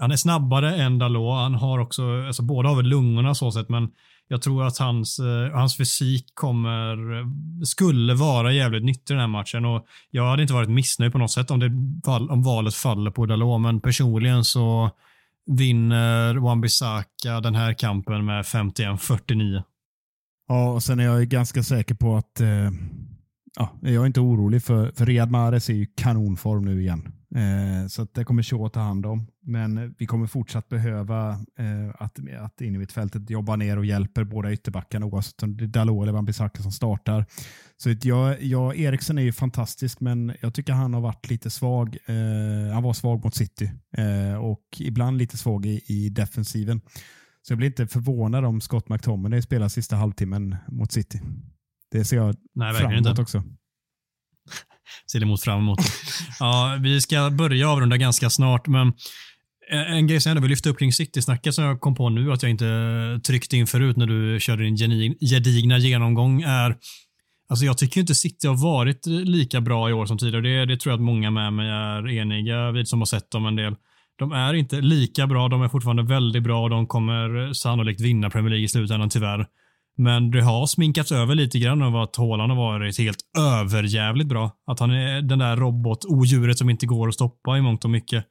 [0.00, 1.34] han är snabbare än Dalot.
[1.34, 3.90] Han har också, alltså båda har väl lungorna så sett, men
[4.28, 6.96] jag tror att hans, eh, hans fysik kommer,
[7.64, 11.18] skulle vara jävligt nyttig i den här matchen och jag hade inte varit missnöjd på
[11.18, 11.70] något sätt om, det,
[12.30, 14.90] om valet faller på Dalot, men personligen så
[15.46, 19.62] vinner Wan-Bissaka den här kampen med 51-49.
[20.48, 22.70] Ja, och sen är jag ganska säker på att eh,
[23.56, 27.12] ja, jag är inte orolig för, för Riyad Mahrez är i kanonform nu igen.
[27.34, 29.26] Eh, så det kommer Shaw ta hand om.
[29.42, 33.86] Men vi kommer fortsatt behöva eh, att, att in i mitt fältet jobba ner och
[33.86, 37.26] hjälper båda ytterbackarna oavsett om det är Dalot eller Wan-Bissaka som startar.
[37.76, 41.96] Så jag, jag, Eriksen är ju fantastisk men jag tycker han har varit lite svag.
[42.06, 46.80] Eh, han var svag mot City eh, och ibland lite svag i, i defensiven.
[47.42, 51.20] Så jag blir inte förvånad om Scott McTominay spelar sista halvtimmen mot City.
[51.90, 53.42] Det ser jag Nej, fram emot också.
[55.12, 55.78] Ser emot fram emot.
[56.40, 58.92] ja, vi ska börja avrunda ganska snart, men
[59.70, 62.42] en grej som jag vill lyfta upp kring City-snacket som jag kom på nu att
[62.42, 66.76] jag inte tryckte in förut när du körde din gedigna genomgång är
[67.48, 70.42] Alltså jag tycker inte City har varit lika bra i år som tidigare.
[70.42, 73.46] Det, det tror jag att många med mig är eniga vid som har sett dem
[73.46, 73.76] en del.
[74.18, 75.48] De är inte lika bra.
[75.48, 79.46] De är fortfarande väldigt bra och de kommer sannolikt vinna Premier League i slutändan tyvärr.
[79.96, 84.50] Men det har sminkats över lite grann av att Haaland har varit helt överjävligt bra.
[84.66, 88.24] Att han är den där robot-odjuret som inte går att stoppa i mångt och mycket.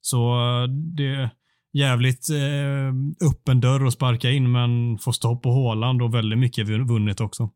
[0.00, 1.30] Så eh, det är
[1.72, 6.68] jävligt eh, öppen dörr att sparka in, men få stopp på Haaland och väldigt mycket
[6.68, 7.50] vunnet också.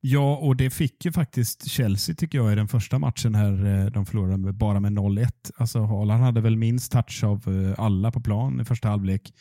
[0.00, 3.66] Ja, och det fick ju faktiskt Chelsea tycker jag i den första matchen här.
[3.66, 5.28] Eh, de förlorade bara med 0-1.
[5.56, 9.32] Alltså Haaland hade väl minst touch av eh, alla på plan i första halvlek.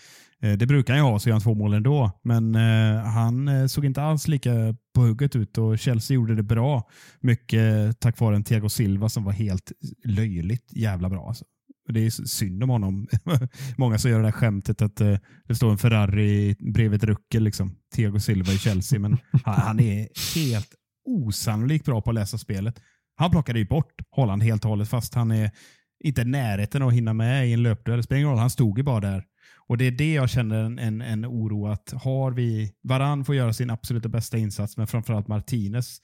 [0.43, 2.11] Eh, det brukar han ju ha, så gör han två mål ändå.
[2.23, 6.43] Men eh, han eh, såg inte alls lika på hugget ut och Chelsea gjorde det
[6.43, 6.89] bra.
[7.19, 9.71] Mycket tack vare en Thiago Silva som var helt
[10.05, 11.27] löjligt jävla bra.
[11.27, 11.45] Alltså.
[11.89, 13.07] Det är synd om honom.
[13.77, 14.95] Många som gör det där skämtet att
[15.47, 17.43] det står en Ferrari bredvid ett ruckel.
[17.43, 17.75] Liksom.
[17.95, 18.99] Thiago Silva i Chelsea.
[18.99, 19.11] Men
[19.43, 20.69] han, han, är helt
[21.05, 22.81] osannolikt bra på att läsa spelet.
[23.15, 25.51] Han plockade ju bort Holland helt och hållet fast han är
[26.03, 27.97] inte i närheten att hinna med i en löpduell.
[27.97, 29.23] Det spelar ingen roll, han stod ju bara där.
[29.68, 33.36] Och Det är det jag känner en, en, en oro att har vi, Varann får
[33.36, 36.01] göra sin absoluta bästa insats, men framförallt Martinez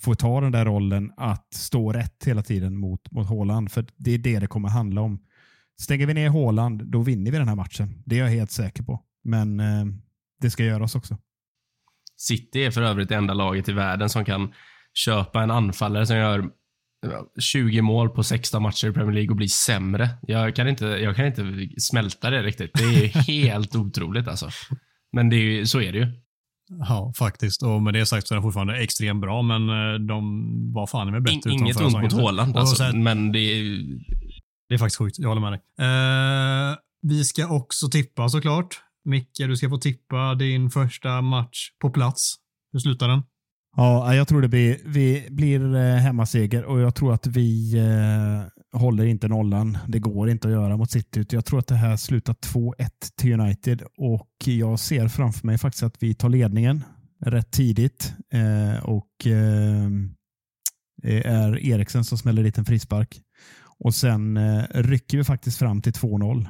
[0.00, 3.72] får ta den där rollen att stå rätt hela tiden mot, mot Håland.
[3.72, 5.18] För det är det det kommer handla om.
[5.80, 8.02] Stänger vi ner Håland, då vinner vi den här matchen.
[8.06, 9.00] Det är jag helt säker på.
[9.24, 9.84] Men eh,
[10.40, 11.18] det ska göras också.
[12.16, 14.52] City är för övrigt det enda laget i världen som kan
[14.94, 16.50] köpa en anfallare som gör
[17.40, 20.08] 20 mål på 16 matcher i Premier League och bli sämre.
[20.22, 21.42] Jag kan inte, jag kan inte
[21.78, 22.70] smälta det riktigt.
[22.74, 24.48] Det är helt otroligt alltså.
[25.12, 26.06] Men det är, så är det ju.
[26.88, 27.62] Ja, faktiskt.
[27.62, 31.10] Och med det sagt så är den fortfarande extremt bra, men eh, de var fan
[31.10, 33.84] med bättre In, Inget ont mot Håland, alltså, men det är...
[34.68, 35.18] Det är faktiskt sjukt.
[35.18, 35.60] Jag håller med dig.
[35.86, 38.80] Eh, vi ska också tippa såklart.
[39.04, 42.34] Micke, du ska få tippa din första match på plats.
[42.72, 43.22] Hur slutar den?
[43.76, 48.78] Ja, jag tror det blir, vi blir eh, hemmaseger och jag tror att vi eh,
[48.80, 49.78] håller inte nollan.
[49.88, 51.24] Det går inte att göra mot City.
[51.30, 55.82] Jag tror att det här slutar 2-1 till United och jag ser framför mig faktiskt
[55.82, 56.84] att vi tar ledningen
[57.20, 59.90] rätt tidigt eh, och eh,
[61.02, 63.20] det är Eriksen som smäller dit en frispark.
[63.78, 66.46] Och sen eh, rycker vi faktiskt fram till 2-0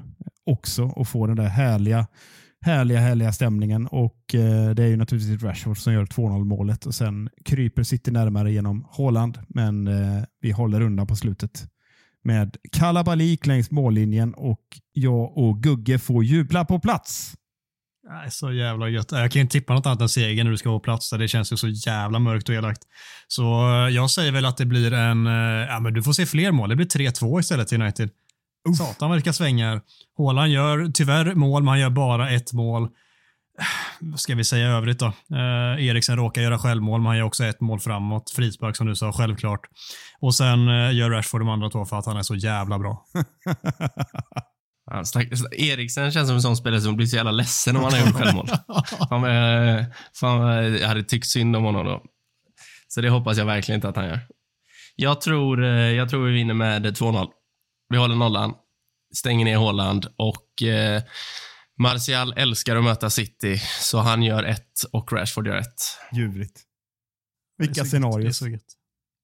[0.47, 2.07] också och får den där härliga
[2.61, 6.95] härliga, härliga stämningen och eh, det är ju naturligtvis Rashford som gör 2-0 målet och
[6.95, 11.67] sen kryper City närmare genom Haaland men eh, vi håller undan på slutet
[12.25, 14.61] med kalabalik längs mållinjen och
[14.93, 17.35] jag och Gugge får jubla på plats.
[18.09, 19.13] Nej, så jävla gött.
[19.13, 21.11] Jag kan inte tippa något annat än seger när du ska på plats.
[21.11, 22.83] Det känns ju så jävla mörkt och elakt.
[23.29, 25.27] Så eh, jag säger väl att det blir en...
[25.27, 25.33] Eh,
[25.69, 26.69] ja, men du får se fler mål.
[26.69, 28.11] Det blir 3-2 istället till United.
[28.69, 28.77] Uff.
[28.77, 29.81] Satan vilka svängar.
[30.17, 32.89] Håland gör tyvärr mål, men han gör bara ett mål.
[34.01, 35.07] Vad ska vi säga övrigt då?
[35.07, 38.31] Eh, Eriksen råkar göra självmål, men han gör också ett mål framåt.
[38.31, 39.61] Frispark som du sa, självklart.
[40.21, 43.05] Och sen eh, gör Rashford de andra två för att han är så jävla bra.
[45.53, 48.17] Eriksen känns som en sån spelare som blir så jävla ledsen om han har gjort
[48.17, 48.49] självmål.
[49.09, 49.85] fan, eh,
[50.21, 52.03] fan, jag hade tyckt synd om honom då.
[52.89, 54.21] Så det hoppas jag verkligen inte att han gör.
[54.97, 57.29] Jag tror, eh, jag tror vi vinner med 2-0.
[57.91, 58.55] Vi håller nollan,
[59.15, 61.03] stänger ner Håland och eh,
[61.79, 65.99] Martial älskar att möta City, så han gör ett och Rashford gör ett.
[66.13, 66.61] Ljuvligt.
[67.59, 68.25] Vilka scenarier.
[68.25, 68.77] Det är så gött.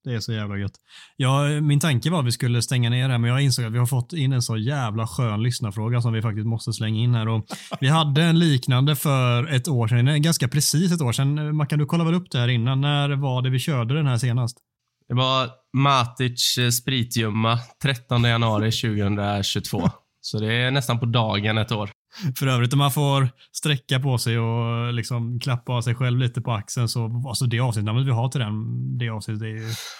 [0.03, 0.71] Det är så jävla gött.
[1.15, 3.77] Ja, min tanke var att vi skulle stänga ner det, men jag insåg att vi
[3.77, 7.27] har fått in en så jävla skön lyssnarfråga som vi faktiskt måste slänga in här.
[7.27, 7.45] Och
[7.79, 11.55] vi hade en liknande för ett år sedan, ganska precis ett år sedan.
[11.55, 12.81] Mackan, du kollade väl upp det här innan?
[12.81, 14.57] När var det vi körde den här senast?
[15.07, 19.89] Det var Matic eh, spritjumma 13 januari 2022.
[20.21, 21.89] Så det är nästan på dagen ett år.
[22.39, 26.41] För övrigt om man får sträcka på sig och liksom klappa av sig själv lite
[26.41, 29.53] på axeln så alltså det avsnittnamnet vi har till den, det avsnittet, det,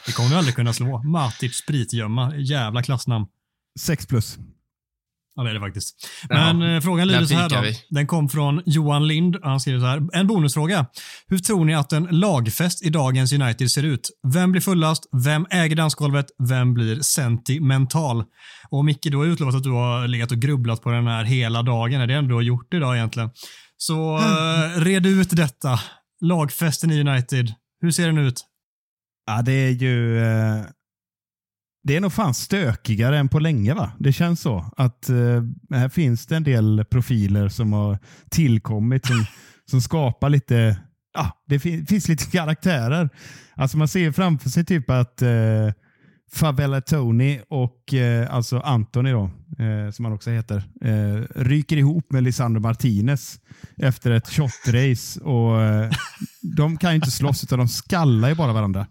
[0.05, 1.03] det kommer vi aldrig kunna slå.
[1.03, 3.25] Matic spritgömma, jävla klassnamn.
[3.79, 4.37] 6 plus.
[5.37, 6.07] Ja, det är det faktiskt.
[6.29, 7.61] Men ja, eh, frågan lyder så här då.
[7.61, 7.75] Vi.
[7.89, 9.37] Den kom från Johan Lind.
[9.43, 10.07] Han skriver så här.
[10.13, 10.85] En bonusfråga.
[11.27, 14.09] Hur tror ni att en lagfest i dagens United ser ut?
[14.33, 15.03] Vem blir fullast?
[15.25, 16.25] Vem äger dansgolvet?
[16.49, 18.23] Vem blir sentimental?
[18.69, 21.63] Och Micke, du har utlovat att du har legat och grubblat på den här hela
[21.63, 22.01] dagen.
[22.01, 23.29] Är det ändå du har gjort idag egentligen?
[23.77, 25.79] Så uh, red ut detta.
[26.21, 27.53] Lagfesten i United.
[27.81, 28.45] Hur ser den ut?
[29.27, 30.19] Ja, det är ju...
[31.87, 33.91] Det är nog fan stökigare än på länge va?
[33.99, 34.65] Det känns så.
[34.77, 37.97] Att uh, här finns det en del profiler som har
[38.29, 39.25] tillkommit som,
[39.69, 40.77] som skapar lite,
[41.13, 43.09] ja, det fin finns lite karaktärer.
[43.55, 45.71] Alltså man ser framför sig typ att uh,
[46.31, 52.11] Favela Tony och eh, alltså Anthony då, eh, som han också heter, eh, ryker ihop
[52.11, 53.39] med Lisandro Martinez
[53.77, 55.21] efter ett shot-race.
[55.21, 55.91] Och, eh,
[56.55, 58.87] de kan ju inte slåss utan de skallar ju bara varandra.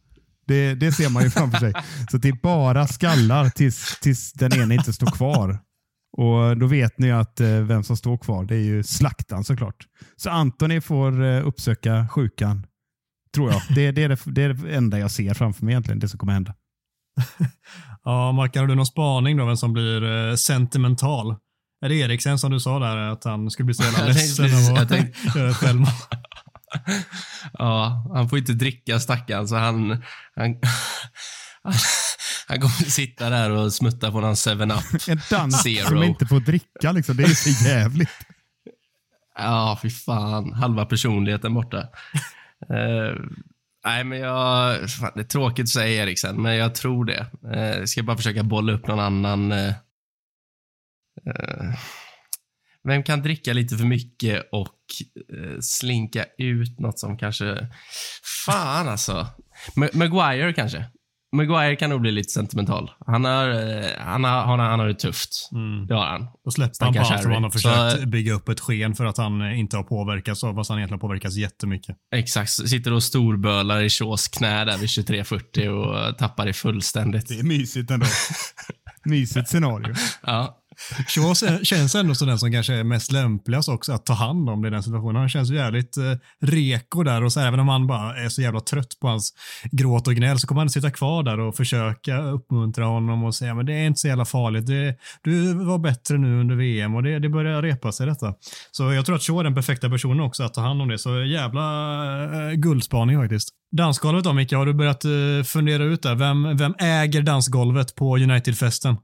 [0.46, 1.72] Det, det ser man ju framför sig.
[2.10, 5.58] Så det är bara skallar tills, tills den ena inte står kvar.
[6.16, 8.44] Och Då vet ni att eh, vem som står kvar.
[8.44, 9.86] Det är ju slaktan såklart.
[10.16, 12.66] Så Anthony får eh, uppsöka sjukan,
[13.34, 13.62] tror jag.
[13.74, 16.18] Det, det, är det, det är det enda jag ser framför mig egentligen, det som
[16.18, 16.54] kommer hända.
[18.04, 21.36] Ja, Mark, har du någon spaning då vem som blir eh, sentimental?
[21.84, 24.82] Är det Eriksen som du sa där, att han skulle bli så jävla ledsen av
[24.82, 24.90] att
[25.36, 25.88] göra självmål?
[27.52, 30.02] Ja, han får inte dricka stackaren, så han,
[30.36, 30.56] han,
[32.48, 35.08] han kommer sitta där och smutta på någon 7-Up.
[35.08, 35.86] En dans Zero.
[35.86, 37.16] som inte får dricka, liksom.
[37.16, 38.08] det är så jävligt.
[39.38, 40.52] Ja, fy fan.
[40.52, 41.88] Halva personligheten borta.
[42.70, 43.14] Eh,
[43.84, 44.90] nej, men jag...
[44.90, 47.26] Fan, det är tråkigt att säga Eriksen, men jag tror det.
[47.54, 49.52] Uh, jag ska bara försöka bolla upp någon annan...
[49.52, 49.74] eh,
[52.86, 54.68] vem kan dricka lite för mycket och
[55.32, 57.68] eh, slinka ut något som kanske...
[58.46, 59.26] Fan alltså.
[59.76, 60.84] Ma- Maguire kanske.
[61.36, 62.90] Maguire kan nog bli lite sentimental.
[63.06, 65.48] Han har, eh, han har, han har, han har det tufft.
[65.52, 65.86] Mm.
[65.86, 66.26] Det har han.
[66.44, 69.04] Då släppte han på allt som han har Så- försökt bygga upp ett sken för
[69.04, 71.96] att han inte har påverkats av, fast han egentligen har påverkats jättemycket.
[72.14, 77.28] Exakt, sitter och storbölar i Shaws knä där vid 23.40 och tappar det fullständigt.
[77.28, 78.06] Det är mysigt ändå.
[79.04, 79.94] Mysigt scenario.
[80.26, 80.58] Ja,
[81.08, 81.34] Shaw
[81.64, 84.68] känns ändå som den som kanske är mest lämpligast också att ta hand om det
[84.68, 85.16] i den situationen.
[85.16, 86.02] Han känns jävligt eh,
[86.40, 89.32] reko där och så även om han bara är så jävla trött på hans
[89.70, 93.54] gråt och gnäll så kommer han sitta kvar där och försöka uppmuntra honom och säga
[93.54, 94.66] men det är inte så jävla farligt.
[94.66, 98.34] Det, du var bättre nu under VM och det, det börjar repa sig detta.
[98.70, 100.98] Så jag tror att Shaw är den perfekta personen också att ta hand om det.
[100.98, 101.62] Så jävla
[102.24, 103.48] eh, guldspaning faktiskt.
[103.76, 105.10] Dansgolvet då Micke, har du börjat eh,
[105.44, 106.14] fundera ut där?
[106.14, 108.96] Vem, vem äger dansgolvet på United-festen?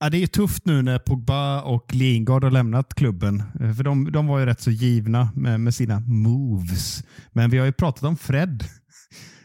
[0.00, 3.42] Ja, det är tufft nu när Pogba och Lingard har lämnat klubben.
[3.60, 7.04] Eh, För de, de var ju rätt så givna med, med sina moves.
[7.32, 8.64] Men vi har ju pratat om Fred.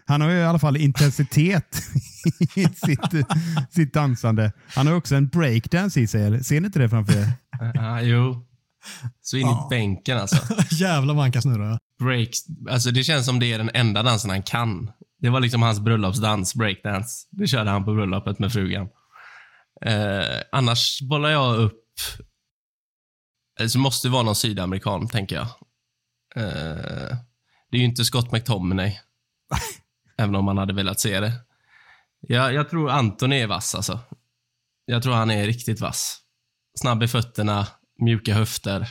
[0.06, 1.82] Han har ju i alla fall intensitet
[2.56, 3.28] i sitt,
[3.72, 4.52] sitt dansande.
[4.76, 6.44] Han har också en breakdance i sig.
[6.44, 7.32] Ser ni inte det framför er?
[7.74, 8.46] ja jo.
[9.22, 9.68] Så in Ja.
[9.68, 10.38] i bänken alltså.
[10.76, 11.80] Jävlar vad han kan snurra.
[12.00, 12.30] Break,
[12.70, 14.90] alltså det känns som det är den enda dansen han kan.
[15.22, 17.28] Det var liksom hans bröllopsdans, breakdance.
[17.32, 18.88] Det körde han på bröllopet med frugan.
[19.82, 21.86] Eh, annars bollar jag upp,
[23.60, 25.48] eh, så måste det vara någon sydamerikan, tänker jag.
[26.36, 27.18] Eh,
[27.72, 29.00] det är ju inte Scott McTominay.
[30.18, 31.34] även om man hade velat se det.
[32.20, 34.00] Jag, jag tror Anton är vass alltså.
[34.86, 36.22] Jag tror han är riktigt vass.
[36.80, 37.68] Snabb i fötterna,
[38.00, 38.88] mjuka höfter.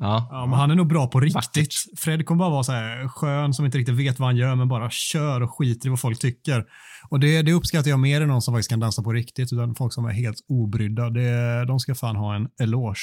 [0.00, 0.28] Ja.
[0.30, 1.34] Ja, men han är nog bra på riktigt.
[1.34, 1.74] Vackert.
[1.98, 4.68] Fred kommer bara vara så här skön som inte riktigt vet vad han gör men
[4.68, 6.64] bara kör och skiter i vad folk tycker.
[7.08, 9.74] Och det, det uppskattar jag mer än någon som faktiskt kan dansa på riktigt utan
[9.74, 11.10] folk som är helt obrydda.
[11.10, 13.00] Det, de ska fan ha en eloge.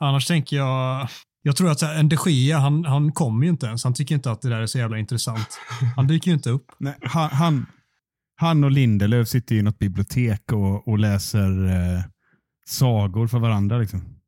[0.00, 1.08] Annars tänker jag,
[1.42, 3.84] jag tror att så här, en de Gia, han, han kommer ju inte ens.
[3.84, 5.48] Han tycker inte att det där är så jävla intressant.
[5.96, 6.66] Han dyker ju inte upp.
[6.78, 7.66] Nej, han, han,
[8.36, 12.02] han och Lindelöf sitter i något bibliotek och, och läser eh,
[12.66, 13.78] sagor för varandra.
[13.78, 14.21] Liksom.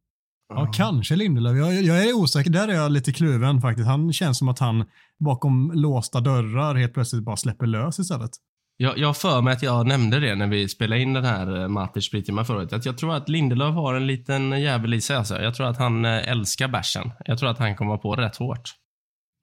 [0.49, 1.57] Ja, kanske Lindelöf.
[1.57, 2.51] Jag, jag är osäker.
[2.51, 3.89] Där är jag lite kluven faktiskt.
[3.89, 4.85] Han känns som att han
[5.25, 8.31] bakom låsta dörrar helt plötsligt bara släpper lös istället.
[8.77, 11.69] Jag, jag för mig att jag nämnde det när vi spelade in den här eh,
[11.69, 12.73] Matic Splitima förut.
[12.73, 15.16] Att jag tror att Lindelöf har en liten jävel i sig.
[15.16, 15.43] Alltså.
[15.43, 17.11] Jag tror att han eh, älskar bärsen.
[17.25, 18.75] Jag tror att han kommer på rätt hårt.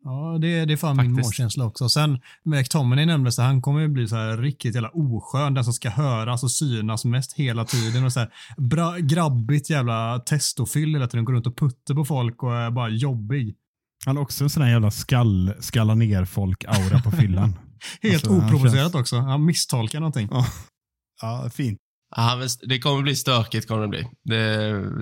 [0.04, 1.26] Ja, det, det är fan min Faktiskt.
[1.28, 1.90] målkänsla också.
[1.90, 5.90] Sen McTominay nämndes han kommer ju bli så här riktigt jävla oskön, den som ska
[5.90, 11.26] höras och synas mest hela tiden och så här bra, grabbigt jävla testofyll hela tiden,
[11.26, 13.56] går runt och putter på folk och är bara jobbig.
[14.06, 17.56] Han har också en sån här jävla skall, skalla ner folk-aura på fyllan.
[18.02, 19.18] Helt Alltså, oprovocerat känns- också.
[19.20, 20.28] Han misstolkar någonting.
[20.32, 20.46] Ja,
[21.22, 21.80] ja fint.
[22.16, 23.68] Ja, men det kommer bli stökigt.
[23.68, 24.08] kommer det bli.
[24.24, 24.36] Det,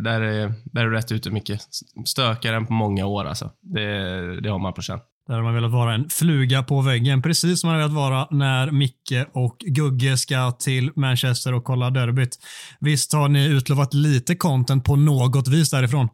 [0.02, 1.62] där, är, där är du rätt ute mycket.
[2.06, 3.52] Stökigare än på många år alltså.
[3.62, 5.00] Det, det har man på känn.
[5.28, 8.28] Där har man velat vara en fluga på väggen, precis som man har velat vara
[8.32, 12.40] när Micke och Gugge ska till Manchester och kolla derbyt.
[12.80, 16.10] Visst har ni utlovat lite content på något vis därifrån?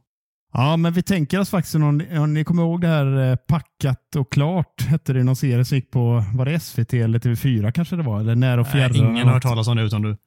[0.53, 3.35] Ja, men vi tänker oss faktiskt, om ni, om ni kommer ihåg det här eh,
[3.35, 7.71] Packat och klart, hette det någon serie som gick på, var det SVT eller TV4
[7.71, 8.19] kanske det var?
[8.19, 8.91] Eller När och fjärran.
[8.91, 10.17] Nej, ingen har hört talas om det utan du.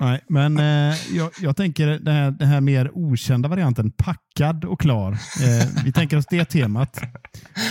[0.00, 4.80] Nej, men eh, jag, jag tänker den här, den här mer okända varianten, packad och
[4.80, 5.12] klar.
[5.12, 7.00] Eh, vi tänker oss det temat.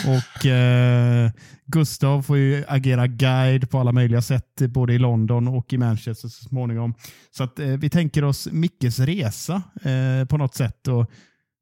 [0.08, 1.32] Och eh,
[1.66, 6.28] Gustav får ju agera guide på alla möjliga sätt, både i London och i Manchester
[6.28, 6.94] så småningom.
[7.32, 10.88] Så att, eh, vi tänker oss Mickes resa eh, på något sätt.
[10.88, 11.12] Och,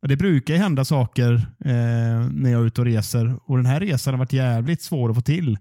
[0.02, 1.34] och det brukar hända saker
[1.66, 3.40] eh, när jag är ute och reser.
[3.46, 5.58] Och den här resan har varit jävligt svår att få till.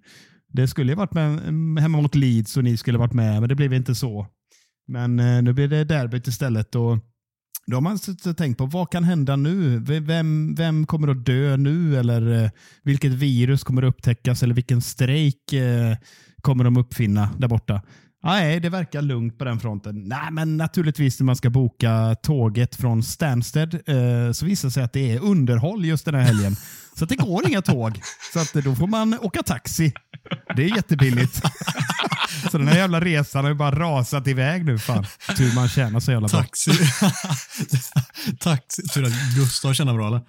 [0.53, 1.41] Det skulle ju varit med,
[1.83, 4.27] hemma mot Leeds och ni skulle varit med, men det blev inte så.
[4.89, 6.75] Men eh, nu blir det derbyt istället.
[6.75, 6.99] Och
[7.67, 7.99] då har man
[8.37, 9.79] tänkt på vad kan hända nu?
[9.79, 11.97] Vem, vem kommer att dö nu?
[11.97, 12.51] Eller eh,
[12.83, 14.43] vilket virus kommer att upptäckas?
[14.43, 15.97] Eller vilken strejk eh,
[16.41, 17.83] kommer de uppfinna där borta?
[18.25, 20.09] Nej, det verkar lugnt på den fronten.
[20.09, 24.83] Nej, men naturligtvis när man ska boka tåget från Stansted eh, så visar det sig
[24.83, 26.57] att det är underhåll just den här helgen.
[26.97, 28.01] Så att det går inga tåg.
[28.33, 29.93] Så att då får man åka taxi.
[30.57, 31.43] Det är jättebilligt.
[32.51, 34.79] Så den här jävla resan har ju bara rasat iväg nu.
[34.79, 35.07] Fan.
[35.37, 36.41] Tur man tjänar så jävla bra.
[36.41, 36.71] Taxi.
[38.41, 38.83] Taxi.
[38.83, 40.21] Tur att Gustav känner bra eller?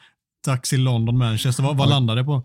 [0.45, 1.63] Taxi London, Manchester.
[1.63, 2.43] Vad, vad landar det på?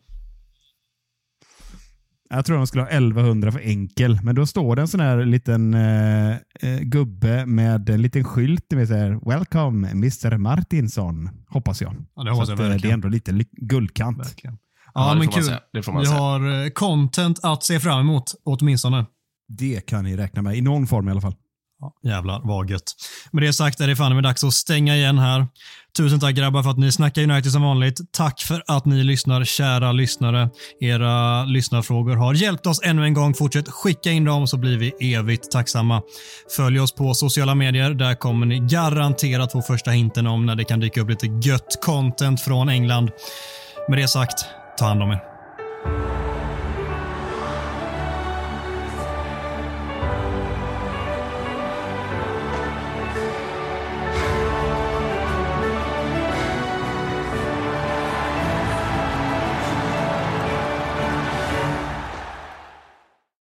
[2.31, 5.25] Jag tror de skulle ha 1100 för enkel, men då står det en sån här
[5.25, 6.31] liten eh,
[6.61, 8.65] eh, gubbe med en liten skylt.
[8.69, 11.97] Vill säga, Welcome Mr Martinsson, hoppas jag.
[12.17, 12.81] Ja, det hoppas Så jag att, eh.
[12.83, 14.19] Det är ändå lite li- guldkant.
[14.19, 14.59] Verkligen.
[14.95, 15.57] Ja, Ja, men kul.
[16.01, 19.07] Vi har eh, content att se fram emot, åtminstone.
[19.49, 21.35] Det kan ni räkna med, i någon form i alla fall.
[21.81, 22.95] Ja, jävlar vad gött.
[23.31, 25.47] Med det sagt är det fan med dags att stänga igen här.
[25.97, 28.13] Tusen tack grabbar för att ni snackar United som vanligt.
[28.13, 30.51] Tack för att ni lyssnar, kära lyssnare.
[30.81, 33.35] Era lyssnarfrågor har hjälpt oss ännu en gång.
[33.35, 36.03] Fortsätt skicka in dem så blir vi evigt tacksamma.
[36.57, 37.91] Följ oss på sociala medier.
[37.91, 41.79] Där kommer ni garanterat få första hinten om när det kan dyka upp lite gött
[41.83, 43.11] content från England.
[43.89, 44.45] Med det sagt,
[44.79, 46.28] ta hand om er.